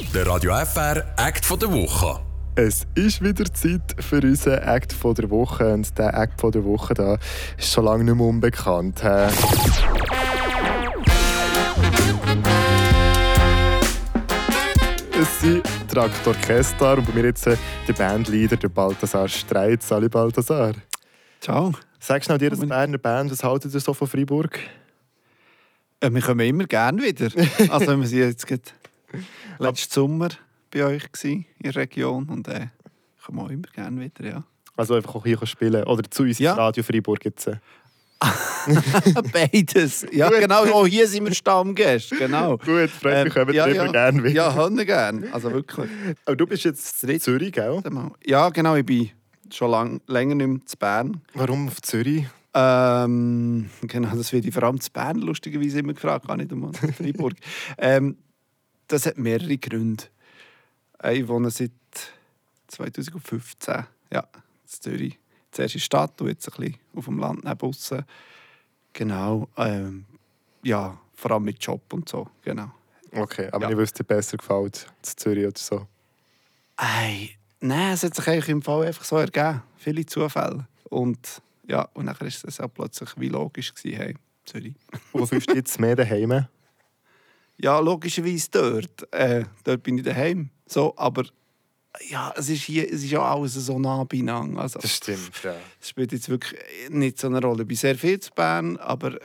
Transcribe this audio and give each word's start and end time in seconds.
Der 0.00 0.26
Radio 0.26 0.52
FR 0.56 1.04
Act 1.16 1.44
von 1.44 1.56
der 1.56 1.72
Woche. 1.72 2.20
Es 2.56 2.84
ist 2.96 3.22
wieder 3.22 3.44
Zeit 3.44 3.94
für 4.00 4.20
unseren 4.20 4.58
Act 4.58 4.92
von 4.92 5.14
der 5.14 5.30
Woche 5.30 5.72
und 5.72 5.96
der 5.96 6.12
Act 6.14 6.40
von 6.40 6.50
der 6.50 6.64
Woche 6.64 6.94
da 6.94 7.16
ist 7.56 7.72
schon 7.72 7.84
lange 7.84 8.02
nicht 8.02 8.16
mehr 8.16 8.26
unbekannt. 8.26 9.00
Es 15.12 15.40
sind 15.40 15.62
Traktor 15.88 16.34
Kestar 16.34 16.98
und 16.98 17.06
bei 17.06 17.12
mir 17.12 17.26
jetzt 17.26 17.46
äh, 17.46 17.56
der 17.86 17.92
Bandleader, 17.92 18.56
der 18.56 18.68
Balthasar 18.70 19.28
Streit. 19.28 19.84
Sali 19.84 20.08
Balthasar. 20.08 20.72
Ciao. 21.40 21.72
Sagst 22.00 22.28
du 22.28 22.32
noch 22.32 22.38
dir 22.40 22.50
als 22.50 22.66
Berner 22.66 22.98
Band, 22.98 23.30
was 23.30 23.44
haltet 23.44 23.72
ihr 23.72 23.80
so 23.80 23.94
von 23.94 24.08
Freiburg? 24.08 24.58
Äh, 26.00 26.10
wir 26.10 26.20
kommen 26.20 26.40
immer 26.40 26.64
gerne 26.64 27.00
wieder. 27.00 27.28
Also 27.70 27.96
wir 27.96 28.06
sind 28.08 28.18
jetzt 28.18 28.46
letzten 29.58 29.92
Sommer 29.92 30.28
bei 30.72 30.84
euch 30.84 31.04
in 31.22 31.44
der 31.62 31.76
Region 31.76 32.28
und 32.28 32.48
äh, 32.48 32.68
kommen 33.24 33.38
auch 33.40 33.50
immer 33.50 33.68
gerne 33.74 34.00
wieder, 34.00 34.24
ja. 34.28 34.44
Also 34.76 34.94
einfach 34.94 35.14
auch 35.14 35.24
hier 35.24 35.38
spielen 35.46 35.84
oder 35.84 36.02
zu 36.10 36.24
uns 36.24 36.38
Ja. 36.38 36.52
ins 36.52 36.58
Radio 36.58 36.82
Freiburg 36.82 37.24
jetzt. 37.24 37.48
Beides. 39.32 40.06
Ja, 40.12 40.28
genau. 40.30 40.64
Auch 40.72 40.86
hier 40.86 41.06
sind 41.06 41.26
wir 41.26 41.34
Stammgäste, 41.34 42.16
genau. 42.16 42.56
Gut, 42.64 42.90
freut 42.90 43.24
mich, 43.24 43.36
Ähm, 43.36 43.52
ja, 43.52 43.66
immer 43.66 43.84
ja. 43.86 43.92
gerne 43.92 44.24
wieder. 44.24 44.34
Ja, 44.34 44.54
hören 44.54 44.76
gerne. 44.84 45.32
Also 45.32 45.52
wirklich. 45.52 45.90
Aber 46.24 46.36
du 46.36 46.46
bist 46.46 46.64
jetzt 46.64 47.04
in 47.04 47.20
Zürich, 47.20 47.52
gell? 47.52 47.82
Ja, 48.24 48.48
genau. 48.50 48.76
Ich 48.76 48.86
bin 48.86 49.10
schon 49.52 49.70
lang, 49.70 50.00
länger 50.06 50.34
nicht 50.34 50.46
mehr 50.48 50.66
zu 50.66 50.76
Bern. 50.76 51.20
Warum 51.34 51.68
auf 51.68 51.82
Zürich? 51.82 52.24
Ähm, 52.54 53.68
genau, 53.82 54.14
das 54.14 54.32
wird 54.32 54.44
ich 54.44 54.54
vor 54.54 54.62
allem 54.62 54.80
zu 54.80 54.90
Bern 54.92 55.18
lustigerweise 55.18 55.80
immer 55.80 55.92
gefragt, 55.92 56.26
gar 56.26 56.36
nicht 56.36 56.52
um 56.52 56.72
Freiburg. 56.72 57.34
ähm, 57.78 58.16
das 58.88 59.06
hat 59.06 59.18
mehrere 59.18 59.56
Gründe. 59.58 60.04
Äh, 61.02 61.18
Ich 61.18 61.28
wohne 61.28 61.50
seit 61.50 61.70
2015 62.68 63.86
ja, 64.12 64.20
in 64.20 64.68
Zürich. 64.68 65.18
Zuerst 65.50 65.74
in 65.74 65.78
der 65.78 65.84
Stadt 65.84 66.20
und 66.20 66.28
jetzt 66.28 66.48
ein 66.48 66.56
bisschen 66.60 66.80
auf 66.94 67.04
dem 67.04 67.18
Land 67.18 67.44
neben 67.44 67.60
aussen. 67.60 68.04
Genau. 68.92 69.48
Ähm, 69.56 70.04
ja, 70.62 70.98
vor 71.14 71.30
allem 71.32 71.44
mit 71.44 71.62
Job 71.64 71.92
und 71.92 72.08
so. 72.08 72.28
Genau. 72.42 72.70
Okay, 73.12 73.48
aber 73.52 73.66
Ja. 73.66 73.70
ich 73.70 73.76
wüsste, 73.76 74.02
dir 74.02 74.08
besser 74.08 74.36
gefällt 74.36 74.86
zu 75.02 75.16
Zürich 75.16 75.46
oder 75.46 75.58
so. 75.58 75.86
Ei, 76.76 77.30
nein, 77.60 77.92
es 77.92 78.02
hat 78.02 78.14
sich 78.16 78.26
eigentlich 78.26 78.48
im 78.48 78.62
Fall 78.62 78.86
einfach 78.86 79.04
so 79.04 79.16
ergeben. 79.16 79.62
Viele 79.76 80.04
Zufälle. 80.06 80.66
Und 80.90 81.40
ja, 81.68 81.82
und 81.94 82.06
dann 82.06 82.16
ist 82.26 82.44
es 82.44 82.58
auch 82.60 82.68
plötzlich 82.72 83.10
wie 83.16 83.28
logisch 83.28 83.72
gewesen, 83.74 83.96
hey, 83.96 84.14
Zürich. 84.44 84.74
Und 85.12 85.20
Wo 85.22 85.26
fühlst 85.26 85.48
du 85.50 85.54
jetzt 85.54 85.78
mehr 85.78 85.94
daheim? 85.96 86.46
Ja, 87.58 87.78
logischerweise 87.78 88.48
dort. 88.50 89.12
Äh, 89.12 89.44
dort 89.62 89.82
bin 89.82 89.98
ich 89.98 90.04
daheim. 90.04 90.50
So, 90.66 90.94
aber 90.96 91.24
ja, 92.08 92.34
es 92.36 92.48
ist 92.48 92.62
hier 92.62 92.86
es 92.86 93.04
ist 93.04 93.10
ja 93.10 93.22
alles 93.22 93.54
so 93.54 93.78
nah 93.78 94.04
beieinander. 94.04 94.62
Also, 94.62 94.80
stimmt, 94.84 95.42
ja. 95.42 95.54
es 95.80 95.88
spielt 95.88 96.12
jetzt 96.12 96.28
wirklich 96.28 96.58
nicht 96.90 97.18
so 97.18 97.28
eine 97.28 97.40
Rolle. 97.40 97.62
Ich 97.62 97.68
bin 97.68 97.76
sehr 97.76 97.96
viel 97.96 98.18
zu 98.18 98.32
Bern, 98.32 98.76
aber 98.78 99.14
äh, 99.14 99.20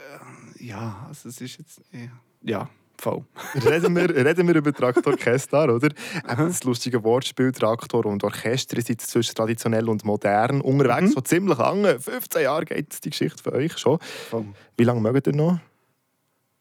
ja, 0.59 1.05
also 1.08 1.30
es 1.30 1.41
ist 1.41 1.58
jetzt 1.58 1.81
ja, 1.91 2.09
ja 2.44 2.69
voll. 2.99 3.23
reden, 3.66 3.95
wir, 3.95 4.09
reden 4.09 4.47
wir 4.47 4.55
über 4.55 4.73
Traktor 4.73 5.16
Kestar, 5.16 5.73
oder? 5.73 5.89
Das 6.25 6.64
lustige 6.64 7.03
Wortspiel 7.03 7.52
Traktor 7.52 8.05
und 8.05 8.23
Orchester 8.23 8.80
seid 8.81 9.02
zwischen 9.02 9.36
traditionell 9.36 9.89
und 9.89 10.05
modern 10.05 10.61
unterwegs. 10.61 11.14
So 11.14 11.21
ziemlich 11.21 11.58
lange, 11.58 11.99
15 11.99 12.43
Jahre 12.43 12.66
geht 12.66 13.03
die 13.03 13.09
Geschichte 13.09 13.41
für 13.41 13.53
euch 13.53 13.77
schon. 13.77 13.99
voll. 14.30 14.45
Wie 14.77 14.83
lange 14.83 15.02
mögt 15.02 15.27
ihr 15.27 15.33
noch? 15.33 15.59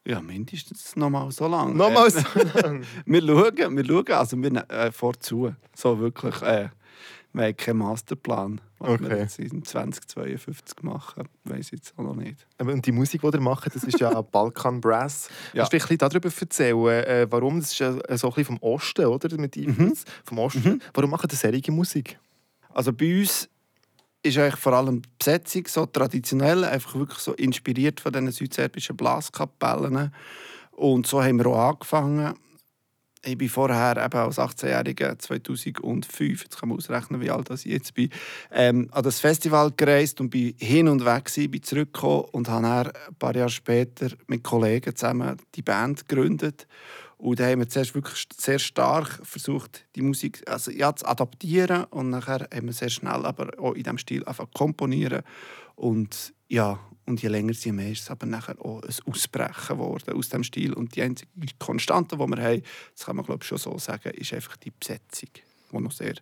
Ja, 0.07 0.21
mindestens 0.21 0.95
noch 0.95 1.09
mal 1.09 1.29
so 1.31 1.47
lange. 1.47 1.75
Nochmals 1.75 2.15
Äh, 2.15 2.23
so 2.33 2.59
lang. 2.61 2.83
wir 3.05 3.21
schauen, 3.21 3.77
wir 3.77 3.85
schauen, 3.85 4.07
also 4.11 4.41
wir 4.41 4.51
ne- 4.51 4.69
äh, 4.69 4.91
vorzu. 4.91 5.53
So 5.75 5.99
wirklich, 5.99 6.41
äh, 6.41 6.69
wir 7.33 7.43
haben 7.45 7.57
keinen 7.57 7.77
Masterplan. 7.77 8.61
Was 8.79 8.89
Okay. 8.91 9.09
wir 9.09 9.17
jetzt 9.17 9.37
in 9.39 9.63
2052 9.63 10.81
machen, 10.83 11.27
weiß 11.43 11.65
ich 11.67 11.71
jetzt 11.73 11.93
auch 11.97 12.03
noch 12.03 12.15
nicht. 12.15 12.47
Aber 12.57 12.71
Und 12.73 12.85
die 12.85 12.91
Musik, 12.93 13.21
die 13.21 13.27
ihr 13.27 13.41
macht, 13.41 13.75
das 13.75 13.83
ist 13.83 13.99
ja 13.99 14.19
Balkan 14.31 14.79
Brass. 14.81 15.29
Ja. 15.53 15.67
Kannst 15.67 15.73
du 15.73 15.77
ein 15.77 15.81
bisschen 15.81 15.97
darüber 15.97 16.29
erzählen, 16.39 16.87
äh, 16.87 17.27
warum? 17.29 17.59
Das 17.59 17.71
ist 17.73 17.79
ja 17.79 17.91
so 17.91 17.99
ein 18.29 18.33
bisschen 18.33 18.45
vom 18.45 18.57
Osten, 18.61 19.05
oder? 19.05 19.37
Mit 19.37 19.57
Einfluss 19.57 20.05
vom 20.23 20.39
Osten. 20.39 20.81
Warum 20.93 21.09
macht 21.11 21.31
ihr 21.31 21.37
solche 21.37 21.71
Musik? 21.71 22.17
Also 22.73 22.93
bei 22.93 23.19
uns 23.19 23.49
ist 24.21 24.37
eigentlich 24.37 24.55
vor 24.55 24.73
allem 24.73 25.01
die 25.01 25.09
Besetzung 25.17 25.67
so 25.67 25.85
traditionell, 25.85 26.63
einfach 26.63 26.95
wirklich 26.95 27.19
so 27.19 27.33
inspiriert 27.33 27.99
von 27.99 28.11
diesen 28.11 28.31
südserbischen 28.31 28.97
Blaskapellen. 28.97 30.13
Und 30.71 31.07
so 31.07 31.23
haben 31.23 31.39
wir 31.39 31.47
auch 31.47 31.69
angefangen. 31.69 32.33
Ich 33.25 33.37
bin 33.37 33.49
vorher 33.49 33.97
eben 33.97 34.17
als 34.17 34.37
18-Jähriger 34.37 35.19
2005, 35.19 36.43
jetzt 36.43 36.57
kann 36.57 36.69
man 36.69 36.77
ausrechnen, 36.77 37.19
wie 37.19 37.29
alt 37.29 37.49
ich 37.49 37.65
jetzt 37.65 37.93
bin, 37.93 38.09
ähm, 38.49 38.87
an 38.91 39.03
das 39.03 39.19
Festival 39.19 39.71
gereist 39.75 40.21
und 40.21 40.29
bin 40.29 40.55
hin 40.57 40.87
und 40.87 41.03
weg 41.03 41.25
gewesen, 41.25 41.51
bin 41.51 41.61
zurückgekommen 41.61 42.25
und 42.31 42.47
habe 42.47 42.61
dann 42.63 42.87
ein 42.87 43.15
paar 43.19 43.35
Jahre 43.35 43.49
später 43.49 44.09
mit 44.27 44.43
Kollegen 44.43 44.95
zusammen 44.95 45.35
die 45.55 45.61
Band 45.61 46.07
gegründet. 46.07 46.65
Und 47.17 47.41
da 47.41 47.47
haben 47.47 47.59
wir 47.59 47.67
zuerst 47.67 47.93
wirklich 47.93 48.25
sehr 48.37 48.59
stark 48.59 49.19
versucht, 49.23 49.85
die 49.97 50.01
Musik 50.01 50.41
also, 50.49 50.71
ja, 50.71 50.95
zu 50.95 51.05
adaptieren. 51.05 51.83
Und 51.89 52.11
nachher 52.11 52.47
haben 52.53 52.67
wir 52.67 52.73
sehr 52.73 52.89
schnell 52.89 53.25
aber 53.25 53.51
auch 53.59 53.73
in 53.73 53.83
diesem 53.83 53.97
Stil 53.97 54.23
einfach 54.23 54.47
komponieren. 54.53 55.23
Und 55.75 56.33
ja, 56.47 56.79
und 57.09 57.21
je 57.21 57.27
länger 57.27 57.53
sie 57.53 57.71
mehr 57.71 57.91
ist 57.91 58.03
es 58.03 58.11
aber 58.11 58.25
nachher 58.25 58.59
auch 58.63 58.81
ein 58.83 58.95
Ausbrechen 59.05 59.77
geworden 59.77 60.13
aus 60.15 60.29
dem 60.29 60.43
Stil. 60.43 60.73
Und 60.73 60.95
die 60.95 61.01
einzige 61.01 61.29
Konstante, 61.57 62.17
die 62.17 62.27
wir 62.27 62.41
haben, 62.41 62.63
das 62.95 63.05
kann 63.05 63.15
man 63.15 63.25
glaube 63.25 63.43
ich 63.43 63.47
schon 63.47 63.57
so 63.57 63.77
sagen, 63.77 64.11
ist 64.11 64.33
einfach 64.33 64.55
die 64.57 64.71
Besetzung, 64.71 65.29
die 65.71 65.77
noch 65.77 65.91
sehr 65.91 66.13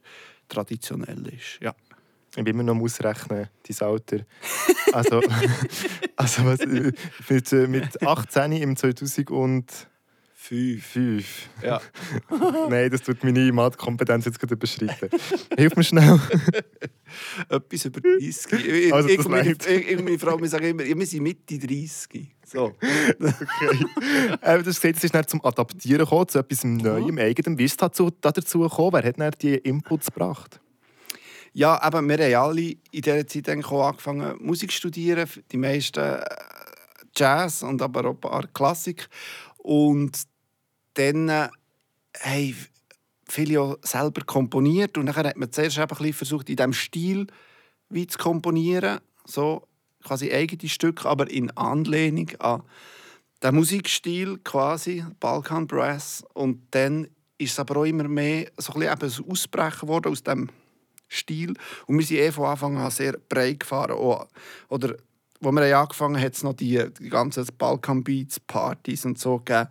traditionell 0.47 1.27
ist. 1.27 1.59
Ja. 1.61 1.75
Ich 2.31 2.43
bin 2.43 2.47
immer 2.47 2.63
noch 2.63 2.81
ausrechnen, 2.81 3.49
dein 3.67 3.87
Alter. 3.87 4.19
Also, 4.93 5.21
also 6.15 6.45
was, 6.45 6.59
äh, 6.59 6.91
mit, 7.29 7.51
äh, 7.51 7.67
mit 7.67 8.01
18 8.01 8.51
im 8.53 8.75
2005. 8.75 9.87
Fünf. 10.47 11.49
Ja. 11.61 11.81
Nein, 12.69 12.89
das 12.89 13.01
tut 13.01 13.21
meine 13.21 13.51
Mathkompetenz 13.51 14.23
jetzt 14.23 14.39
gerade 14.39 14.53
überschreiten. 14.53 15.09
Hilf 15.57 15.75
mir 15.75 15.83
schnell. 15.83 16.17
Etwas 17.49 17.85
über 17.85 17.99
30. 17.99 18.93
Also, 18.93 19.15
das 19.15 19.29
reicht. 19.29 19.67
irgendwie 19.67 20.17
Frau, 20.17 20.41
sagen 20.45 20.67
immer, 20.67 20.85
wir 20.85 21.05
sind 21.05 21.23
Mitte 21.23 21.59
30. 21.59 22.27
So. 22.45 22.75
Okay. 23.19 23.85
äh, 24.41 24.59
du 24.59 24.69
hast 24.69 24.81
gesagt, 24.81 24.97
es 24.97 25.03
ist 25.03 25.13
dann 25.13 25.27
zum 25.27 25.43
Adaptieren 25.43 25.99
gekommen, 25.99 26.29
zu 26.29 26.39
etwas 26.39 26.63
Neuem, 26.63 27.17
Eigenem. 27.17 27.57
Wie 27.57 27.65
ist 27.65 27.71
es 27.71 27.77
dazu, 27.77 28.09
da 28.21 28.31
dazu 28.31 28.59
gekommen? 28.61 28.93
Wer 28.93 29.03
hat 29.03 29.19
dann 29.19 29.33
die 29.41 29.55
Inputs 29.55 30.05
gebracht? 30.05 30.61
Ja, 31.51 31.85
eben, 31.85 32.07
wir 32.07 32.17
haben 32.17 32.49
alle 32.49 32.61
in 32.61 33.01
dieser 33.01 33.27
Zeit 33.27 33.49
angefangen 33.49 34.37
Musik 34.39 34.71
zu 34.71 34.77
studieren. 34.77 35.29
Die 35.51 35.57
meisten 35.57 35.99
äh, 35.99 36.23
Jazz 37.17 37.63
und 37.63 37.81
aber 37.81 38.05
auch 38.05 38.13
ein 38.13 38.21
paar 38.21 38.47
Klassik. 38.47 39.09
Und 39.57 40.17
dann 40.97 41.29
äh, 41.29 41.49
haben 42.19 42.55
viele 43.27 43.61
auch 43.61 43.77
selber 43.81 44.21
komponiert. 44.25 44.97
Und 44.97 45.07
dann 45.07 45.15
hat 45.15 45.37
man 45.37 45.51
zuerst 45.51 45.77
ein 45.77 45.87
bisschen 45.87 46.13
versucht, 46.13 46.49
in 46.49 46.55
diesem 46.55 46.73
Stil 46.73 47.27
wie 47.89 48.07
zu 48.07 48.17
komponieren. 48.17 48.99
So 49.25 49.67
quasi 50.03 50.31
eigene 50.31 50.69
Stücke, 50.69 51.07
aber 51.07 51.29
in 51.29 51.51
Anlehnung 51.51 52.31
an 52.39 52.63
den 53.43 53.55
Musikstil 53.55 54.39
quasi, 54.43 55.05
Balkan 55.19 55.67
Brass. 55.67 56.23
Und 56.33 56.61
dann 56.71 57.07
ist 57.37 57.51
es 57.53 57.59
aber 57.59 57.77
auch 57.77 57.85
immer 57.85 58.07
mehr 58.07 58.49
so 58.57 58.73
ein 58.73 58.79
bisschen 58.79 59.21
eben 59.21 59.31
Ausbrechen 59.31 59.87
worden 59.87 60.11
aus 60.11 60.23
dem 60.23 60.49
Stil. 61.07 61.53
Und 61.85 61.99
wir 61.99 62.05
sind 62.05 62.17
eh 62.17 62.31
von 62.31 62.45
Anfang 62.45 62.77
an 62.77 62.91
sehr 62.91 63.13
breit 63.29 63.59
gefahren. 63.59 63.91
Auch, 63.91 64.27
oder, 64.69 64.95
wo 65.39 65.51
wir 65.51 65.77
angefangen 65.77 66.15
haben, 66.15 66.23
hat 66.23 66.33
es 66.33 66.43
noch 66.43 66.53
die, 66.53 66.83
die 66.99 67.09
ganzen 67.09 67.45
Balkan 67.57 68.03
Beats, 68.03 68.39
Partys 68.39 69.05
und 69.05 69.19
so 69.19 69.37
gegeben. 69.37 69.69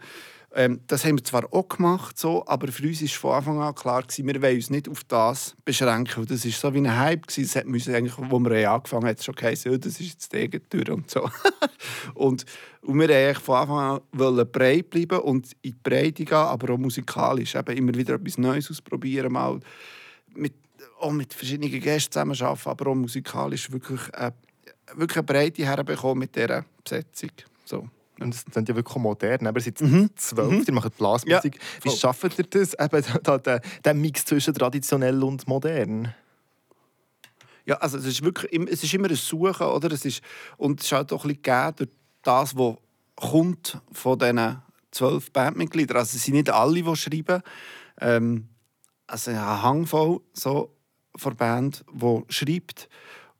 Ähm, 0.58 0.80
das 0.86 1.04
haben 1.04 1.18
wir 1.18 1.24
zwar 1.24 1.52
auch 1.52 1.68
gemacht, 1.68 2.18
so, 2.18 2.42
aber 2.46 2.68
für 2.68 2.86
uns 2.86 3.02
war 3.02 3.42
von 3.42 3.56
Anfang 3.56 3.60
an 3.60 3.74
klar, 3.74 4.02
gewesen, 4.02 4.26
wir 4.26 4.40
wollen 4.40 4.56
uns 4.56 4.70
nicht 4.70 4.88
auf 4.88 5.04
das 5.04 5.54
beschränken. 5.66 6.24
Das 6.24 6.46
war 6.46 6.50
so 6.50 6.74
wie 6.74 6.78
ein 6.78 6.96
Hype. 6.96 7.26
Gewesen. 7.26 7.44
Das 7.44 7.56
hat 7.56 7.66
müssen 7.66 7.94
eigentlich, 7.94 8.14
wo 8.16 8.40
wir 8.40 8.70
angefangen 8.70 9.06
haben, 9.06 9.22
schon 9.22 9.34
geheißen, 9.34 9.70
ja, 9.70 9.76
das 9.76 10.00
ist 10.00 10.12
jetzt 10.12 10.32
die 10.32 10.38
Egentür 10.38 10.94
und 10.94 11.10
so. 11.10 11.28
und, 12.14 12.46
und 12.80 12.98
wir 12.98 13.08
wollten 13.10 13.40
von 13.40 13.54
Anfang 13.54 14.00
an 14.18 14.50
breit 14.50 14.88
bleiben 14.88 15.18
und 15.20 15.52
in 15.60 15.72
die 15.72 15.76
Breite 15.82 16.24
gehen, 16.24 16.34
aber 16.34 16.72
auch 16.72 16.78
musikalisch. 16.78 17.54
Eben 17.54 17.76
immer 17.76 17.94
wieder 17.94 18.14
etwas 18.14 18.38
Neues 18.38 18.70
ausprobieren, 18.70 19.34
mal 19.34 19.60
mit, 20.34 20.54
auch 21.00 21.12
mit 21.12 21.34
verschiedenen 21.34 21.78
Gästen 21.82 22.12
zusammenarbeiten, 22.12 22.70
aber 22.70 22.90
auch 22.92 22.94
musikalisch 22.94 23.70
wirklich, 23.70 24.00
äh, 24.14 24.32
wirklich 24.94 25.18
eine 25.18 25.24
Breite 25.24 25.66
herbekommen 25.66 26.20
mit 26.20 26.34
dieser 26.34 26.64
Besetzung. 26.82 27.32
So. 27.66 27.90
Und 28.20 28.34
das 28.34 28.44
sind 28.52 28.68
ja 28.68 28.74
wirklich 28.74 28.96
modern. 28.96 29.46
Aber 29.46 29.60
seit 29.60 29.80
Mhm. 29.80 30.10
zwölf, 30.16 30.66
ihr 30.66 30.74
macht 30.74 30.96
Blasmusik. 30.96 31.58
Wie 31.82 31.88
voll. 31.90 31.98
schafft 31.98 32.38
ihr 32.38 32.44
das, 32.44 32.74
eben, 32.74 33.04
da, 33.22 33.38
da, 33.38 33.58
den 33.84 34.00
Mix 34.00 34.24
zwischen 34.24 34.54
traditionell 34.54 35.22
und 35.22 35.46
modern? 35.46 36.14
Ja, 37.66 37.76
also 37.76 37.98
es 37.98 38.06
ist 38.06 38.22
wirklich 38.22 38.52
es 38.70 38.84
ist 38.84 38.94
immer 38.94 39.08
ein 39.10 39.16
Suchen, 39.16 39.66
oder? 39.66 39.90
Es 39.90 40.04
ist, 40.04 40.22
und 40.56 40.80
es 40.80 40.86
ist 40.86 40.92
halt 40.92 41.12
auch 41.12 41.24
ein 41.24 41.28
bisschen 41.36 41.42
gegeben 41.42 41.72
durch 41.76 41.90
das, 42.22 42.56
was 42.56 42.76
kommt 43.16 43.80
von 43.92 44.18
diesen 44.18 44.62
zwölf 44.92 45.30
Bandmitglieder. 45.32 45.96
Also 45.96 46.16
es 46.16 46.24
sind 46.24 46.34
nicht 46.34 46.50
alle, 46.50 46.82
die 46.82 46.96
schreiben. 46.96 47.42
Ähm, 48.00 48.48
also 49.06 49.30
ein 49.30 49.62
Hangvoll 49.62 50.20
so 50.32 50.72
von 51.16 51.36
Band, 51.36 51.84
die 51.92 52.22
schreibt. 52.28 52.88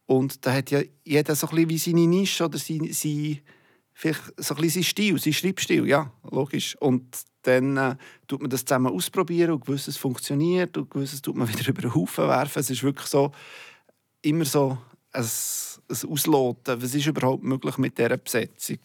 Und 0.07 0.45
da 0.47 0.53
hat 0.55 0.71
ja 0.71 0.81
jeder 1.05 1.35
so 1.35 1.49
ein 1.49 1.55
bisschen 1.55 1.69
wie 1.69 1.79
seine 1.79 2.07
Nische 2.07 2.45
oder 2.45 2.59
sein, 2.59 2.89
sein, 2.93 3.41
vielleicht 3.99 4.21
so 4.37 4.55
ein 4.55 4.61
bisschen 4.61 4.83
sein 4.83 4.91
Stil, 4.91 5.19
sein 5.19 5.33
Schreibstil, 5.33 5.89
ja, 5.89 6.13
logisch. 6.31 6.77
Und 6.81 7.17
dann 7.43 7.79
äh, 7.79 7.97
tut 8.29 8.43
man 8.43 8.51
das 8.51 8.65
zusammen 8.65 8.93
ausprobieren 8.93 9.53
und 9.53 9.65
gewisses 9.65 9.97
funktioniert 9.97 10.77
und 10.77 10.91
gewisses 10.91 11.23
tut 11.23 11.35
man 11.35 11.49
wieder 11.53 11.67
über 11.67 11.81
den 11.81 11.95
Haufen 11.95 12.29
werfen. 12.29 12.61
Es 12.61 12.69
ist 12.69 12.83
wirklich 12.83 13.07
so, 13.07 13.33
immer 14.21 14.45
so 14.45 14.77
ein, 15.13 15.25
ein 15.25 16.11
Ausloten, 16.11 16.83
was 16.83 16.95
ist 16.95 17.07
überhaupt 17.07 17.43
möglich 17.43 17.79
mit 17.79 17.97
dieser 17.97 18.19
Besetzung. 18.19 18.81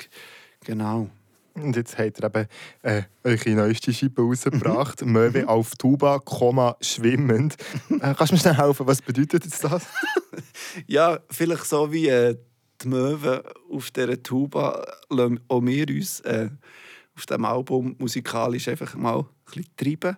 Genau. 0.63 1.09
Und 1.55 1.75
jetzt 1.75 1.97
habt 1.97 2.17
ihr 2.17 2.23
eben 2.23 2.47
äh, 2.81 3.03
eure 3.25 3.49
neueste 3.49 3.93
Scheibe 3.93 4.21
rausgebracht. 4.21 5.01
Mhm. 5.01 5.11
Möwe 5.11 5.49
auf 5.49 5.75
Tuba, 5.75 6.19
Komma, 6.19 6.77
schwimmend. 6.79 7.57
Äh, 7.89 8.15
kannst 8.15 8.31
du 8.31 8.35
mir 8.35 8.39
schnell 8.39 8.57
helfen, 8.57 8.87
was 8.87 9.01
bedeutet 9.01 9.43
jetzt 9.43 9.61
das? 9.65 9.85
ja, 10.87 11.19
vielleicht 11.29 11.65
so 11.65 11.91
wie 11.91 12.07
äh, 12.07 12.37
die 12.83 12.87
Möwe 12.87 13.43
auf 13.71 13.91
dieser 13.91 14.21
Tuba 14.21 14.85
lassen 15.09 15.39
auch 15.47 15.61
wir 15.61 15.87
uns 15.89 16.19
äh, 16.21 16.49
auf 17.15 17.25
diesem 17.25 17.45
Album 17.45 17.95
musikalisch 17.99 18.67
einfach 18.67 18.95
mal 18.95 19.19
ein 19.19 19.25
bisschen 19.45 19.65
treiben. 19.77 20.17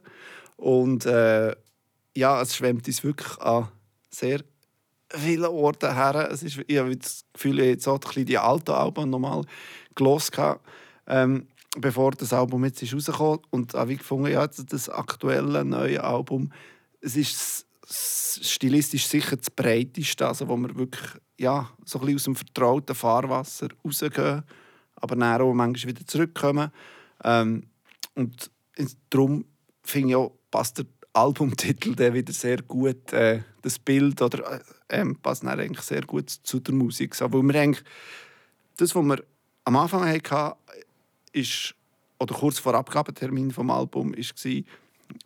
Und 0.58 1.06
äh, 1.06 1.56
ja, 2.16 2.42
es 2.42 2.56
schwemmt 2.56 2.88
uns 2.88 3.04
wirklich 3.04 3.38
an 3.40 3.68
sehr 4.10 4.42
vielen 5.10 5.46
Orten 5.46 5.94
her. 5.94 6.30
Es 6.32 6.44
ist, 6.44 6.60
ich 6.68 6.78
habe 6.78 6.96
das 6.96 7.26
Gefühl, 7.34 7.56
ich 7.56 7.62
habe 7.62 7.70
jetzt 7.70 7.88
auch 7.88 8.00
die 8.00 8.38
alten 8.38 8.72
Alben 8.72 9.10
nochmal 9.10 9.44
gelesen 9.96 10.56
ähm, 11.08 11.48
bevor 11.78 12.12
das 12.12 12.34
Album 12.34 12.66
jetzt 12.66 12.82
ist 12.82 12.94
rausgekommen 12.94 13.40
und 13.50 13.74
habe 13.74 13.94
ich 13.94 14.00
gefunden, 14.00 14.32
ja, 14.32 14.48
das 14.48 14.90
aktuelle 14.90 15.66
neue 15.66 16.04
Album, 16.04 16.52
es 17.02 17.16
ist 17.16 17.66
stilistisch 17.94 19.08
sicher 19.08 19.36
das 19.36 19.50
breiteste, 19.50 20.28
also 20.28 20.48
wo 20.48 20.58
wir 20.58 20.76
wirklich 20.76 21.12
ja, 21.38 21.70
so 21.86 22.00
ein 22.00 22.06
bisschen 22.06 22.16
aus 22.16 22.24
dem 22.24 22.36
vertrauten 22.36 22.96
Fahrwasser 22.96 23.70
rausgehen, 23.84 24.44
aber 24.96 25.16
dann 25.16 25.42
auch 25.42 25.54
manchmal 25.54 25.96
wieder 25.96 26.08
zurückkommen. 26.08 26.72
Ähm, 27.24 27.64
und 28.16 28.52
darum 29.10 29.46
finde 29.84 30.10
ich 30.10 30.16
auch, 30.16 30.32
passt 30.52 30.78
der 30.78 30.86
Albumtitel 31.14 31.96
der 31.96 32.14
wieder 32.14 32.34
sehr 32.34 32.62
gut, 32.62 33.14
äh, 33.14 33.44
das 33.62 33.78
Bild 33.78 34.22
oder 34.22 34.54
äh, 34.54 34.60
ähm, 34.90 35.16
passt 35.18 35.46
eigentlich 35.46 35.82
sehr 35.82 36.02
gut 36.02 36.30
zu 36.30 36.60
der 36.60 36.74
Musik. 36.74 37.16
So, 37.16 37.32
weil 37.32 37.44
wir 37.44 37.62
eigentlich, 37.62 37.84
das, 38.78 38.96
was 38.96 39.04
wir 39.04 39.24
am 39.66 39.76
Anfang 39.76 40.08
hatten, 40.08 40.58
ist, 41.32 41.76
oder 42.20 42.36
kurz 42.36 42.60
vor 42.60 42.74
Abgabetermin 42.74 43.52
vom 43.52 43.70
Album, 43.70 44.14
war, 44.14 44.64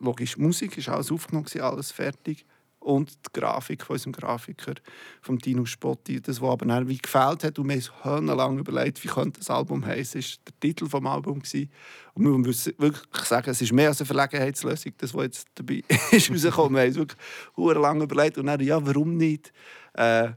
logisch, 0.00 0.36
Musik 0.36 0.76
ist 0.76 0.88
alles 0.88 1.10
aufgenommen, 1.10 1.46
alles 1.60 1.90
fertig. 1.90 2.44
Und 2.88 3.10
die 3.26 3.40
Grafik 3.40 3.84
von 3.84 3.94
unserem 3.94 4.12
Grafiker, 4.12 4.72
von 5.20 5.38
Tino 5.38 5.66
Spotti, 5.66 6.22
das, 6.22 6.40
was 6.40 6.50
aber 6.52 6.64
dann 6.64 6.88
wie 6.88 6.96
gefällt 6.96 7.44
hat. 7.44 7.58
Und 7.58 7.68
wir 7.68 7.82
haben 8.02 8.26
lang 8.28 8.58
überlegt, 8.58 9.04
wie 9.04 9.08
könnte 9.08 9.40
das 9.40 9.50
Album 9.50 9.84
heißen. 9.84 10.22
War 10.22 10.28
der 10.46 10.60
Titel 10.60 10.88
des 10.88 11.04
Albums. 11.04 11.52
Und 11.52 12.24
wir 12.24 12.38
müssen 12.38 12.72
wirklich 12.78 13.24
sagen, 13.26 13.50
es 13.50 13.60
ist 13.60 13.74
mehr 13.74 13.88
als 13.88 14.00
eine 14.00 14.06
Verlegenheitslösung, 14.06 14.92
das, 14.96 15.12
was 15.12 15.22
jetzt 15.24 15.48
dabei 15.54 15.82
ist 16.12 16.30
rausgekommen. 16.30 16.76
Wir 16.76 16.80
haben 16.80 16.88
es 16.88 16.96
wirklich 16.96 17.76
lange 17.76 18.04
überlegt. 18.04 18.38
Und 18.38 18.46
dann, 18.46 18.60
ja, 18.60 18.84
warum 18.86 19.18
nicht 19.18 19.52
äh, 19.92 20.30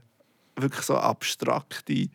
wirklich 0.54 0.84
so 0.84 0.96
abstrakte 0.96 2.10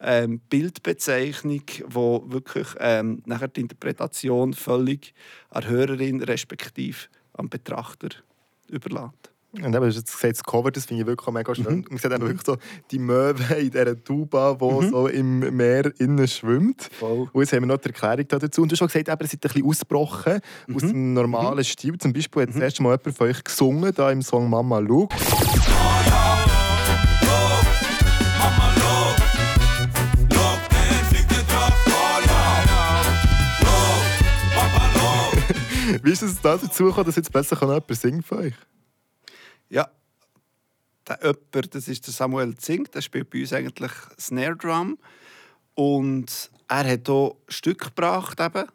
ähm, 0.00 0.40
Bildbezeichnung, 0.48 1.64
wo 1.88 2.24
wirklich 2.28 2.68
ähm, 2.80 3.22
nachher 3.26 3.48
die 3.48 3.60
Interpretation 3.60 4.54
völlig 4.54 5.12
an 5.50 5.68
Hörerin 5.68 6.22
respektive 6.22 6.96
am 7.34 7.50
Betrachter 7.50 8.08
überlässt. 8.68 9.31
Und 9.54 9.64
eben, 9.64 9.72
du 9.72 9.86
hast 9.86 10.06
gesagt, 10.06 10.36
das 10.38 10.42
Cover, 10.42 10.70
das 10.70 10.86
finde 10.86 11.02
ich 11.02 11.06
wirklich 11.06 11.30
mega 11.34 11.54
schön. 11.54 11.80
Mhm. 11.80 11.84
Man 11.90 11.98
sieht 11.98 12.10
eben 12.10 12.22
wirklich 12.22 12.46
so 12.46 12.56
die 12.90 12.98
Möwe 12.98 13.54
in 13.56 13.70
dieser 13.70 14.02
Tuba, 14.02 14.56
die 14.58 14.64
mhm. 14.64 14.90
so 14.90 15.08
im 15.08 15.56
Meer 15.56 15.92
innen 16.00 16.26
schwimmt. 16.26 16.88
Voll. 16.98 17.28
Und 17.30 17.42
jetzt 17.42 17.52
haben 17.52 17.60
wir 17.60 17.66
noch 17.66 17.76
die 17.76 17.88
Erklärung 17.90 18.26
dazu. 18.28 18.62
Und 18.62 18.70
du 18.70 18.72
hast 18.72 18.78
schon 18.78 18.88
gesagt, 18.88 19.08
eben, 19.08 19.20
ihr 19.20 19.28
seid 19.28 19.44
ein 19.44 19.52
bisschen 19.52 19.66
ausgebrochen 19.66 20.40
mhm. 20.66 20.74
aus 20.74 20.82
dem 20.82 21.12
normalen 21.12 21.58
mhm. 21.58 21.64
Stil. 21.64 21.98
Zum 21.98 22.14
Beispiel 22.14 22.42
hat 22.42 22.48
das 22.48 22.56
mhm. 22.56 22.62
erste 22.62 22.82
Mal 22.82 22.92
jemand 22.92 23.14
von 23.18 23.26
euch 23.28 23.44
gesungen, 23.44 23.92
da 23.94 24.10
im 24.10 24.22
Song 24.22 24.48
«Mama 24.48 24.78
Look». 24.78 25.12
Wie 36.02 36.10
ist 36.10 36.22
es 36.22 36.40
dazu 36.40 36.84
gekommen, 36.84 37.04
dass 37.04 37.16
jetzt 37.16 37.30
plötzlich 37.30 37.60
jemand 37.60 37.84
singt 37.94 38.24
von 38.24 38.38
euch? 38.38 38.54
Ja, 39.72 39.88
der 41.08 41.18
jemand, 41.22 41.74
das 41.74 41.88
ist 41.88 42.06
der 42.06 42.12
Samuel 42.12 42.54
Zink, 42.58 42.92
der 42.92 43.00
spielt 43.00 43.30
bei 43.30 43.40
uns 43.40 43.54
eigentlich 43.54 43.90
Snare 44.20 44.54
Drum. 44.54 44.98
Und 45.74 46.50
er 46.68 46.92
hat 46.92 47.08
hier 47.08 47.36
Stück 47.48 47.80
gebracht 47.80 48.38
eben 48.38 48.68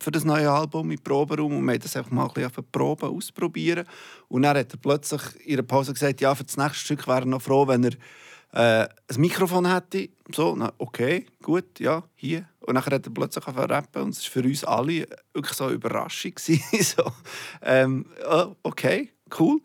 für 0.00 0.10
das 0.10 0.24
neue 0.24 0.50
Album 0.50 0.90
im 0.90 0.98
Proberaum 0.98 1.58
und 1.58 1.66
wir 1.66 1.74
haben 1.74 1.80
das 1.80 1.96
einfach 1.96 2.10
mal 2.10 2.26
ein 2.26 2.32
bisschen 2.32 2.50
auf 2.50 2.72
Probe 2.72 3.08
ausprobieren. 3.08 3.86
Und 4.28 4.42
dann 4.42 4.56
hat 4.56 4.72
er 4.72 4.78
plötzlich 4.78 5.20
in 5.46 5.56
der 5.56 5.64
Pause 5.64 5.92
gesagt, 5.92 6.22
ja, 6.22 6.34
für 6.34 6.44
das 6.44 6.56
nächste 6.56 6.78
Stück 6.78 7.06
wäre 7.06 7.20
er 7.20 7.26
noch 7.26 7.42
froh, 7.42 7.68
wenn 7.68 7.84
er 7.84 7.92
äh, 8.54 8.88
ein 9.08 9.20
Mikrofon 9.20 9.70
hätte. 9.70 10.08
So, 10.34 10.56
na, 10.56 10.72
okay, 10.78 11.26
gut, 11.42 11.78
ja, 11.78 12.02
hier. 12.14 12.48
Und 12.60 12.76
dann 12.76 12.86
hat 12.86 12.92
er 12.92 13.00
plötzlich 13.00 13.46
angefangen 13.46 13.70
rappen 13.70 14.02
und 14.02 14.16
es 14.16 14.24
war 14.24 14.42
für 14.42 14.48
uns 14.48 14.64
alle 14.64 15.06
wirklich 15.34 15.56
so 15.58 15.64
eine 15.64 15.74
Überraschung. 15.74 16.32
so, 16.38 17.12
ähm, 17.60 18.06
okay, 18.62 19.10
cool. 19.38 19.60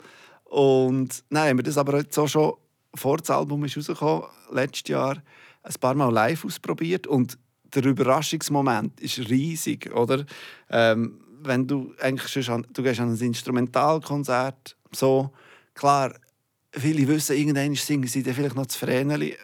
Und 0.50 1.24
dann 1.30 1.50
haben 1.50 1.58
wir 1.58 1.64
das 1.64 1.78
aber 1.78 1.98
jetzt 1.98 2.18
auch 2.18 2.28
schon 2.28 2.54
vor 2.96 3.18
das 3.18 3.30
Album 3.30 3.64
ist 3.66 3.78
rausgekommen, 3.78 4.24
letztes 4.52 4.90
Jahr, 4.90 5.22
ein 5.64 5.74
paar 5.80 5.94
Mal 5.94 6.12
live 6.12 6.46
ausprobiert 6.46 7.06
und 7.06 7.38
der 7.74 7.86
Überraschungsmoment 7.86 9.00
ist 9.02 9.20
riesig, 9.30 9.94
oder? 9.94 10.26
Ähm, 10.70 11.20
wenn 11.44 11.68
du 11.68 11.94
eigentlich 12.00 12.50
an, 12.50 12.66
du 12.74 12.82
gehst 12.82 13.00
an 13.00 13.14
ein 13.14 13.20
Instrumentalkonzert, 13.20 14.76
so, 14.92 15.32
klar, 15.74 16.14
viele 16.72 17.08
wissen, 17.08 17.36
irgendwann 17.36 17.76
singen 17.76 18.08
sie 18.08 18.24
dann 18.24 18.34
vielleicht 18.34 18.56
noch 18.56 18.68
zu 18.68 18.80
Vreneli. 18.80 19.36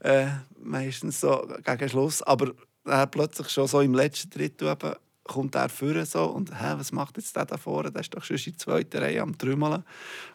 äh, 0.00 0.26
meistens 0.62 1.20
so 1.20 1.46
gegen 1.64 1.88
Schluss, 1.88 2.22
aber 2.22 2.52
äh, 2.86 3.06
plötzlich 3.06 3.48
schon 3.48 3.66
so 3.66 3.80
im 3.80 3.94
letzten 3.94 4.30
Drittel 4.30 4.68
eben 4.68 4.94
kommt 5.24 5.54
er 5.54 5.68
vorne 5.68 6.04
so 6.06 6.24
und 6.24 6.50
hä, 6.50 6.74
was 6.76 6.92
macht 6.92 7.16
jetzt 7.16 7.34
der 7.36 7.44
da 7.44 7.56
vorne? 7.56 7.90
Der 7.90 8.00
ist 8.00 8.14
doch 8.14 8.24
schon 8.24 8.36
in 8.36 8.44
der 8.44 8.58
zweiten 8.58 8.98
Reihe 8.98 9.22
am 9.22 9.36
Trümmeln. 9.36 9.84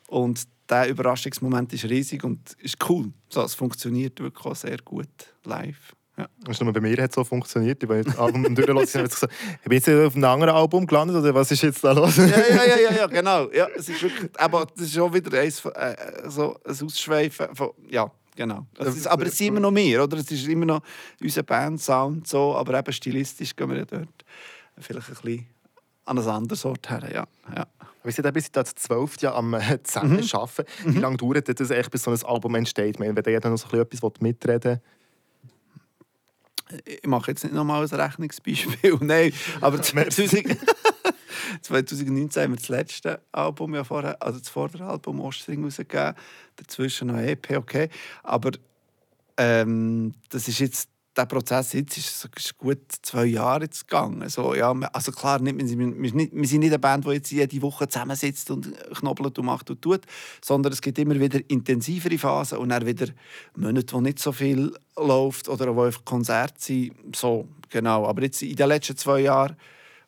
Und 0.07 0.47
der 0.69 0.89
Überraschungsmoment 0.89 1.73
ist 1.73 1.85
riesig 1.85 2.23
und 2.23 2.53
ist 2.59 2.77
cool. 2.89 3.11
So, 3.29 3.43
es 3.43 3.53
funktioniert 3.53 4.19
wirklich 4.19 4.45
auch 4.45 4.55
sehr 4.55 4.77
gut 4.77 5.07
live. 5.43 5.93
Ja. 6.17 6.27
Du, 6.43 6.73
bei 6.73 6.81
mir 6.81 6.97
hat 7.03 7.11
es 7.11 7.15
so 7.15 7.23
funktioniert. 7.23 7.81
Ich 7.81 7.87
bin 7.89 7.97
jetzt 7.97 8.17
Album 8.17 8.55
durchgelassen 8.55 9.01
und 9.01 9.09
gesagt, 9.09 9.33
ich 9.61 9.69
bin 9.69 9.73
jetzt 9.73 9.89
auf 9.89 10.15
einem 10.15 10.25
anderen 10.25 10.55
Album 10.55 10.87
gelandet 10.87 11.17
oder 11.17 11.33
was 11.35 11.51
ist 11.51 11.61
jetzt 11.61 11.83
da 11.83 11.91
los? 11.91 12.17
ja, 12.17 12.25
ja, 12.25 12.63
ja, 12.65 12.77
ja, 12.77 12.91
ja, 12.91 13.07
genau. 13.07 13.51
Ja, 13.51 13.67
es 13.75 13.87
ist 13.87 14.01
wirklich, 14.01 14.29
aber 14.37 14.65
das 14.75 14.87
ist 14.87 14.93
schon 14.93 15.13
wieder 15.13 15.39
eins, 15.39 15.63
äh, 15.63 15.95
so 16.27 16.57
ein 16.65 16.85
Ausschweifen 16.85 17.55
von, 17.55 17.69
ja, 17.87 18.09
genau. 18.35 18.65
Ist, 18.79 19.05
aber 19.05 19.27
es 19.27 19.37
sind 19.37 19.47
immer 19.47 19.59
noch 19.59 19.71
mehr, 19.71 20.03
oder? 20.03 20.17
Es 20.17 20.31
ist 20.31 20.47
immer 20.47 20.65
noch 20.65 20.81
unser 21.21 21.43
Band-Sound 21.43 22.27
so, 22.27 22.55
aber 22.55 22.79
eben 22.79 22.93
stilistisch 22.93 23.55
gehen 23.55 23.69
wir 23.69 23.77
ja 23.77 23.85
dort 23.85 24.25
vielleicht 24.79 25.09
ein 25.09 25.15
bisschen 25.15 25.47
an 26.05 26.19
ein 26.19 26.27
anderes 26.27 26.65
Ort 26.65 26.89
her. 26.89 27.03
Ja. 27.11 27.27
Ja. 27.55 27.67
Wir 28.03 28.13
sind 28.13 28.33
bis 28.33 28.51
das 28.51 28.73
zwölf 28.75 29.19
Jahre 29.19 29.35
am 29.35 29.53
äh, 29.53 29.83
zusammen 29.83 30.21
mhm. 30.21 30.29
arbeiten. 30.31 30.65
Wie 30.85 30.89
mhm. 30.91 31.01
lange 31.01 31.17
dauert 31.17 31.59
das 31.59 31.71
eigentlich, 31.71 31.89
bis 31.89 32.03
so 32.03 32.11
ein 32.11 32.23
Album 32.23 32.55
entsteht? 32.55 32.99
Wenn 32.99 33.15
jeder 33.15 33.49
noch 33.49 33.57
so 33.57 33.77
etwas 33.77 34.01
mitreden 34.21 34.79
Ich 36.85 37.05
mache 37.05 37.31
jetzt 37.31 37.43
nicht 37.43 37.53
nochmal 37.53 37.83
ein 37.83 37.99
Rechnungsbeispiel, 37.99 38.97
nein, 39.01 39.33
aber 39.59 39.81
2000, 39.81 40.57
2019 41.61 42.43
haben 42.43 42.51
wir 42.53 42.57
das 42.57 42.69
letzte 42.69 43.21
Album 43.33 43.75
ja 43.75 43.83
vorher, 43.83 44.21
also 44.21 44.39
das 44.39 44.47
Vorderalbum 44.47 45.19
Ostring 45.19 45.65
rausgegeben, 45.65 46.13
dazwischen 46.55 47.09
noch 47.09 47.17
EP, 47.17 47.57
okay, 47.57 47.89
aber 48.23 48.51
ähm, 49.35 50.13
das 50.29 50.47
ist 50.47 50.59
jetzt 50.59 50.89
der 51.17 51.25
Prozess 51.25 51.73
jetzt 51.73 51.97
ist, 51.97 52.29
ist 52.35 52.57
gut 52.57 52.79
zwei 53.01 53.25
Jahre 53.25 53.63
jetzt 53.63 53.87
gegangen. 53.87 54.29
So, 54.29 54.53
ja, 54.53 54.71
also 54.93 55.11
klar, 55.11 55.39
nicht, 55.39 55.57
wir, 55.57 56.01
wir 56.01 56.47
sind 56.47 56.59
nicht 56.59 56.71
eine 56.71 56.79
Band, 56.79 57.05
die 57.05 57.11
jetzt 57.11 57.31
jede 57.31 57.61
Woche 57.61 57.87
zusammensitzt 57.87 58.51
und 58.51 58.73
knobelt 58.93 59.37
und 59.39 59.45
macht 59.45 59.69
und 59.69 59.81
tut, 59.81 60.01
sondern 60.43 60.73
es 60.73 60.81
gibt 60.81 60.99
immer 60.99 61.19
wieder 61.19 61.39
intensivere 61.49 62.17
Phasen 62.17 62.59
und 62.59 62.69
dann 62.69 62.85
wieder 62.85 63.07
Monate, 63.55 63.93
wo 63.93 64.01
nicht 64.01 64.19
so 64.19 64.31
viel 64.31 64.73
läuft 64.95 65.49
oder 65.49 65.75
wo 65.75 65.89
Konzerte 66.05 66.55
sind. 66.57 67.15
So, 67.15 67.47
genau. 67.69 68.05
Aber 68.05 68.21
jetzt 68.21 68.41
in 68.41 68.55
den 68.55 68.67
letzten 68.67 68.97
zwei 68.97 69.21
Jahren, 69.21 69.55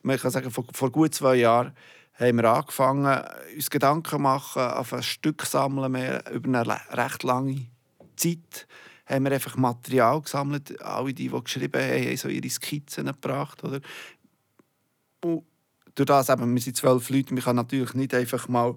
man 0.03 0.17
kann 0.17 0.31
sagen, 0.31 0.51
vor, 0.51 0.65
vor 0.73 0.91
gut 0.91 1.15
zwei 1.15 1.35
Jahren, 1.35 1.73
haben 2.13 2.37
wir 2.37 2.51
angefangen, 2.51 3.23
uns 3.55 3.69
Gedanken 3.69 4.09
zu 4.09 4.19
machen, 4.19 4.61
auf 4.61 4.93
ein 4.93 5.03
Stück 5.03 5.45
sammeln, 5.45 5.91
mehr 5.91 6.23
über 6.31 6.47
eine 6.47 6.79
recht 6.91 7.23
lange 7.23 7.67
Zeit 8.17 8.67
haben 9.09 9.25
wir 9.25 9.31
einfach 9.31 9.57
Material 9.57 10.21
gesammelt. 10.21 10.79
Alle, 10.81 11.13
die, 11.13 11.29
die 11.29 11.43
geschrieben 11.43 11.81
haben, 11.81 12.05
haben 12.05 12.17
so 12.17 12.27
ihre 12.29 12.49
Skizzen 12.49 13.07
gebracht. 13.07 13.63
Oder? 13.63 13.81
Und 15.23 15.43
durch 15.95 16.05
das 16.05 16.29
eben, 16.29 16.53
wir 16.53 16.61
sind 16.61 16.77
zwölf 16.77 17.09
Leute, 17.09 17.33
man 17.33 17.43
kann 17.43 17.55
natürlich 17.55 17.93
nicht 17.93 18.13
einfach 18.13 18.47
mal 18.47 18.75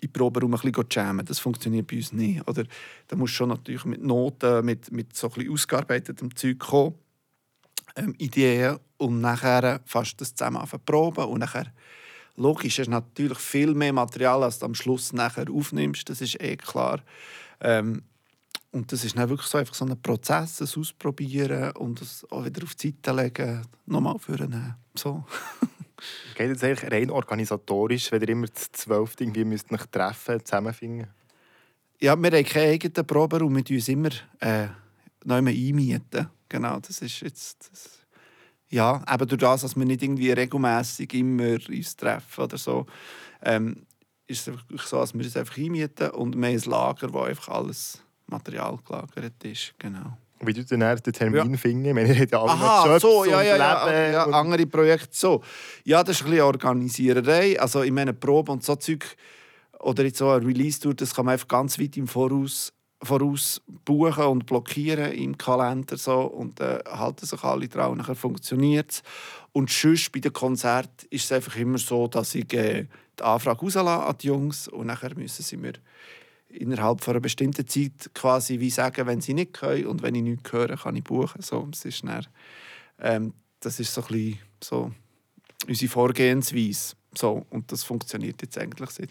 in 0.00 0.12
Proberaum 0.12 0.54
ein 0.54 0.60
bisschen 0.60 0.86
jammen. 0.90 1.26
Das 1.26 1.40
funktioniert 1.40 1.86
bei 1.88 1.96
uns 1.96 2.12
nicht. 2.12 2.46
Oder 2.46 2.64
da 3.08 3.16
musst 3.16 3.34
schon 3.34 3.48
natürlich 3.48 3.84
mit 3.84 4.02
Noten, 4.02 4.64
mit, 4.64 4.92
mit 4.92 5.16
so 5.16 5.30
ein 5.34 5.50
ausgearbeitetem 5.50 6.34
Zeug 6.36 6.58
kommen, 6.60 6.94
ähm, 7.96 8.14
Ideen 8.18 8.78
und 8.96 9.20
nachher 9.20 9.80
fast 9.84 10.20
das 10.20 10.34
zusammen 10.34 10.62
proben 10.84 11.24
und 11.24 11.40
nachher 11.40 11.72
logisch, 12.36 12.78
ist 12.78 12.88
natürlich 12.88 13.38
viel 13.38 13.74
mehr 13.74 13.92
Material, 13.92 14.44
als 14.44 14.60
du 14.60 14.66
am 14.66 14.74
Schluss 14.74 15.12
nachher 15.12 15.50
aufnimmst, 15.50 16.08
das 16.08 16.20
ist 16.20 16.40
eh 16.40 16.56
klar. 16.56 17.02
Ähm, 17.60 18.02
und 18.70 18.92
das 18.92 19.04
ist 19.04 19.16
dann 19.16 19.28
wirklich 19.28 19.48
so, 19.48 19.58
einfach 19.58 19.74
so 19.74 19.84
ein 19.84 20.00
Prozess, 20.00 20.56
das 20.56 20.76
Ausprobieren 20.76 21.72
und 21.72 22.00
das 22.00 22.26
auch 22.30 22.44
wieder 22.44 22.64
auf 22.64 22.74
die 22.74 22.88
Seite 22.88 23.12
legen, 23.12 23.62
nochmal 23.86 24.18
führen. 24.18 24.74
So. 24.94 25.24
Geht 26.36 26.50
es 26.50 26.62
eigentlich 26.62 26.92
rein 26.92 27.10
organisatorisch, 27.10 28.12
wenn 28.12 28.22
ihr 28.22 28.28
immer 28.28 28.52
zu 28.52 28.70
zwölf 28.72 29.14
irgendwie 29.18 29.44
müsst 29.44 29.72
euch 29.72 29.86
treffen, 29.86 30.44
zusammenfinden? 30.44 31.08
Ja, 32.00 32.14
wir 32.14 32.30
haben 32.30 32.44
keinen 32.44 32.72
eigenen 32.74 33.06
Proberaum, 33.06 33.56
wir 33.56 33.64
uns 33.76 33.88
immer 33.88 34.10
äh, 34.40 34.68
neu 35.24 35.38
einmieten. 35.38 36.28
Genau, 36.48 36.78
das 36.80 37.00
ist 37.00 37.20
jetzt... 37.20 37.70
Das 37.72 37.98
ja, 38.70 39.02
eben 39.12 39.26
durch 39.26 39.40
das, 39.40 39.62
dass 39.62 39.76
wir 39.76 39.84
nicht 39.84 40.02
irgendwie 40.02 40.30
regelmäßig 40.30 41.14
immer 41.14 41.58
uns 41.68 41.96
treffen 41.96 42.44
oder 42.44 42.58
so, 42.58 42.86
ähm, 43.42 43.86
ist 44.26 44.46
es 44.46 44.54
wirklich 44.54 44.82
so, 44.82 44.98
dass 44.98 45.14
wir 45.14 45.24
es 45.24 45.36
einfach 45.36 45.56
einmieten 45.56 46.10
und 46.10 46.36
wir 46.36 46.48
haben 46.48 46.54
ein 46.54 46.70
Lager, 46.70 47.12
wo 47.12 47.20
einfach 47.20 47.48
alles 47.48 48.02
Material 48.28 48.78
gelagert 48.86 49.44
ist. 49.44 49.74
Genau. 49.78 50.16
Wie 50.40 50.52
du 50.52 50.64
dann 50.64 50.96
den 50.96 51.12
Termin 51.12 51.50
ja. 51.50 51.56
finden? 51.56 51.84
Ich 51.86 51.94
meine, 51.94 52.08
ihr 52.08 52.20
habt 52.20 52.32
ja 52.32 52.40
alle 52.40 52.52
Aha, 52.52 52.86
Jobs 52.86 53.02
so, 53.02 53.24
ja, 53.24 53.42
ja, 53.42 53.56
ja, 53.56 54.10
ja, 54.10 54.24
andere 54.26 54.66
Projekte 54.66 55.08
so. 55.10 55.42
Ja, 55.84 56.04
das 56.04 56.16
ist 56.16 56.24
ein 56.24 56.30
bisschen 56.30 56.44
Organisiererei. 56.44 57.58
Also 57.58 57.82
ich 57.82 57.90
meine, 57.90 58.12
Probe 58.12 58.52
und 58.52 58.62
so 58.62 58.76
Zeug 58.76 59.16
oder 59.80 60.04
jetzt 60.04 60.18
so 60.18 60.30
ein 60.30 60.44
Release-Tour, 60.44 60.94
das 60.94 61.14
kann 61.14 61.24
man 61.24 61.32
einfach 61.32 61.48
ganz 61.48 61.78
weit 61.78 61.96
im 61.96 62.06
Voraus 62.06 62.72
voraus 63.02 63.62
buchen 63.84 64.24
und 64.24 64.46
blockieren 64.46 65.12
im 65.12 65.38
Kalender 65.38 65.96
so 65.96 66.20
und 66.22 66.60
äh, 66.60 66.80
halten 66.84 67.26
sich 67.26 67.42
alle 67.44 67.68
dran 67.68 67.92
und 67.92 68.08
dann 68.08 68.16
funktioniert 68.16 68.90
es. 68.90 69.02
Und 69.52 69.70
sonst 69.70 70.10
bei 70.12 70.20
den 70.20 70.32
Konzerten 70.32 71.06
ist 71.10 71.24
es 71.24 71.32
einfach 71.32 71.56
immer 71.56 71.78
so, 71.78 72.08
dass 72.08 72.34
ich 72.34 72.52
äh, 72.54 72.86
die 73.18 73.22
Anfrage 73.22 73.60
rauslasse 73.60 74.04
an 74.04 74.16
die 74.20 74.26
Jungs 74.26 74.68
und 74.68 74.86
nachher 74.86 75.14
müssen 75.14 75.42
sie 75.42 75.56
mir 75.56 75.74
innerhalb 76.48 77.02
von 77.02 77.12
einer 77.12 77.20
bestimmten 77.20 77.66
Zeit 77.66 78.10
quasi 78.14 78.60
wie 78.60 78.70
sagen, 78.70 79.06
wenn 79.06 79.20
sie 79.20 79.34
nicht 79.34 79.52
können 79.52 79.86
und 79.86 80.02
wenn 80.02 80.14
ich 80.14 80.22
nichts 80.22 80.52
höre, 80.52 80.76
kann 80.76 80.96
ich 80.96 81.04
buchen. 81.04 81.42
So, 81.42 81.66
das, 81.70 81.84
ist 81.84 82.04
dann, 82.04 82.26
ähm, 83.00 83.34
das 83.60 83.80
ist 83.80 83.92
so 83.92 84.02
ein 84.02 84.06
bisschen 84.08 84.38
so 84.62 84.92
unsere 85.66 85.90
Vorgehensweise. 85.90 86.94
So, 87.14 87.46
und 87.50 87.70
das 87.72 87.84
funktioniert 87.84 88.40
jetzt 88.42 88.58
eigentlich 88.58 88.90
seit 88.90 89.10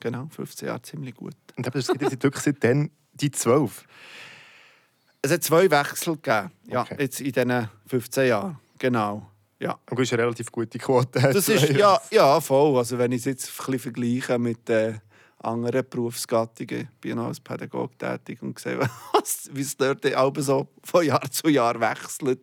genau, 0.00 0.28
15 0.30 0.68
Jahren 0.68 0.82
ziemlich 0.82 1.14
gut. 1.14 1.34
Und 1.56 1.66
das 1.66 1.86
geht 1.86 2.02
jetzt 2.02 2.22
wirklich 2.22 2.44
seitdem 2.44 2.90
die 3.14 3.30
zwölf? 3.30 3.84
Es 5.22 5.30
hat 5.30 5.42
zwei 5.44 5.70
Wechsel 5.70 6.16
gegeben, 6.16 6.50
ja, 6.66 6.82
okay. 6.82 6.96
jetzt 6.98 7.20
in 7.20 7.32
diesen 7.32 7.68
15 7.86 8.26
Jahren. 8.26 8.58
Genau. 8.78 9.28
Ja. 9.60 9.78
Und 9.88 9.96
du 9.96 10.02
hast 10.02 10.12
eine 10.12 10.22
relativ 10.22 10.50
gute 10.50 10.78
Quote. 10.78 11.20
Das 11.20 11.48
ist, 11.48 11.68
ja, 11.76 12.00
ja, 12.10 12.40
voll. 12.40 12.76
Also 12.76 12.98
wenn 12.98 13.12
ich 13.12 13.20
es 13.20 13.26
jetzt 13.26 13.48
ein 13.48 13.56
bisschen 13.56 13.78
vergleiche 13.78 14.38
mit 14.38 14.68
den 14.68 15.00
anderen 15.44 15.84
Berufsgattungen, 15.88 16.88
bin 17.00 17.10
ich 17.10 17.16
noch 17.16 17.26
als 17.26 17.40
Pädagoge 17.40 17.96
tätig 17.98 18.42
und 18.42 18.58
sehe, 18.58 18.78
wie 19.52 19.60
es 19.60 19.76
dort 19.76 20.14
auch 20.14 20.32
so 20.38 20.68
von 20.82 21.04
Jahr 21.04 21.30
zu 21.30 21.48
Jahr 21.48 21.78
wechselt. 21.80 22.40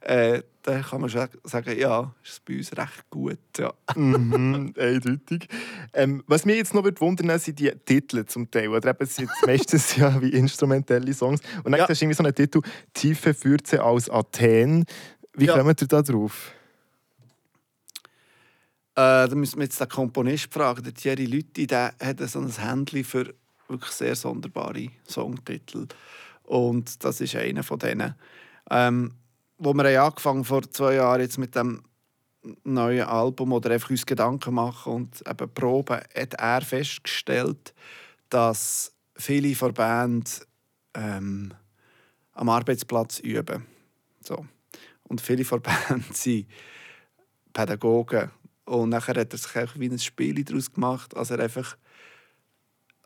Äh, 0.00 0.42
dann 0.64 0.82
kann 0.82 1.02
man 1.02 1.10
schon 1.10 1.28
sagen, 1.44 1.78
ja, 1.78 2.14
ist 2.22 2.32
es 2.32 2.40
bei 2.40 2.56
uns 2.56 2.72
recht 2.76 3.10
gut. 3.10 3.38
Ja. 3.58 3.72
mhm, 3.94 4.72
eindeutig. 4.78 5.46
Ähm, 5.92 6.24
was 6.26 6.46
mich 6.46 6.56
jetzt 6.56 6.72
noch 6.72 6.84
wundern 7.00 7.38
sind 7.38 7.58
die 7.58 7.70
Titel 7.84 8.24
zum 8.24 8.50
Teil. 8.50 8.68
Oder 8.68 8.90
eben 8.90 9.06
sind 9.06 9.30
meistens 9.46 9.96
ja 9.96 10.20
wie 10.22 10.30
instrumentelle 10.30 11.12
Songs. 11.12 11.40
Und 11.58 11.72
dann 11.72 11.80
ja. 11.80 11.88
hast 11.88 12.00
du 12.00 12.04
irgendwie 12.04 12.16
so 12.16 12.24
einen 12.24 12.34
Titel 12.34 12.60
«Tiefe 12.94 13.34
Fürze 13.34 13.84
aus 13.84 14.08
Athen». 14.08 14.86
Wie 15.34 15.46
ja. 15.46 15.58
kommt 15.58 15.82
ihr 15.82 15.88
da 15.88 16.00
drauf? 16.00 16.52
Äh, 18.96 19.28
da 19.28 19.34
müssen 19.34 19.58
wir 19.58 19.64
jetzt 19.64 19.80
den 19.80 19.88
Komponist 19.88 20.52
fragen. 20.52 20.82
Der 20.82 20.94
Thierry 20.94 21.26
Lütti 21.26 21.66
der 21.66 21.94
hat 22.00 22.20
so 22.28 22.38
ein 22.38 22.50
Händchen 22.50 23.04
für 23.04 23.34
wirklich 23.68 23.90
sehr 23.90 24.14
sonderbare 24.14 24.88
Songtitel. 25.08 25.88
Und 26.44 27.04
das 27.04 27.20
ist 27.20 27.34
einer 27.34 27.62
von 27.62 27.78
denen. 27.78 28.14
Ähm, 28.70 29.14
wo 29.58 29.72
wir 29.72 29.84
haben 29.84 30.06
angefangen 30.10 30.44
vor 30.44 30.62
zwei 30.70 30.94
Jahren 30.94 31.20
jetzt 31.20 31.38
mit 31.38 31.54
dem 31.54 31.82
neuen 32.62 33.04
Album 33.04 33.52
oder 33.52 33.70
einfach 33.70 33.90
uns 33.90 34.04
Gedanken 34.04 34.54
machen 34.54 34.92
und 34.92 35.22
eben 35.28 35.52
proben, 35.54 36.00
hat 36.14 36.34
er 36.34 36.60
festgestellt, 36.60 37.74
dass 38.28 38.92
viele 39.16 39.54
von 39.54 39.72
Band 39.72 40.46
ähm, 40.94 41.54
am 42.32 42.48
Arbeitsplatz 42.48 43.20
üben. 43.20 43.64
So. 44.20 44.44
Und 45.04 45.20
viele 45.20 45.44
von 45.44 45.62
Band 45.62 46.16
sind 46.16 46.46
Pädagogen. 47.52 48.30
Und 48.64 48.90
nachher 48.90 49.20
hat 49.20 49.32
er 49.32 49.38
sich 49.38 49.56
auch 49.56 49.78
wie 49.78 49.88
ein 49.88 49.98
Spiel 49.98 50.42
daraus 50.42 50.72
gemacht, 50.72 51.16
als 51.16 51.30
er 51.30 51.40
einfach 51.40 51.76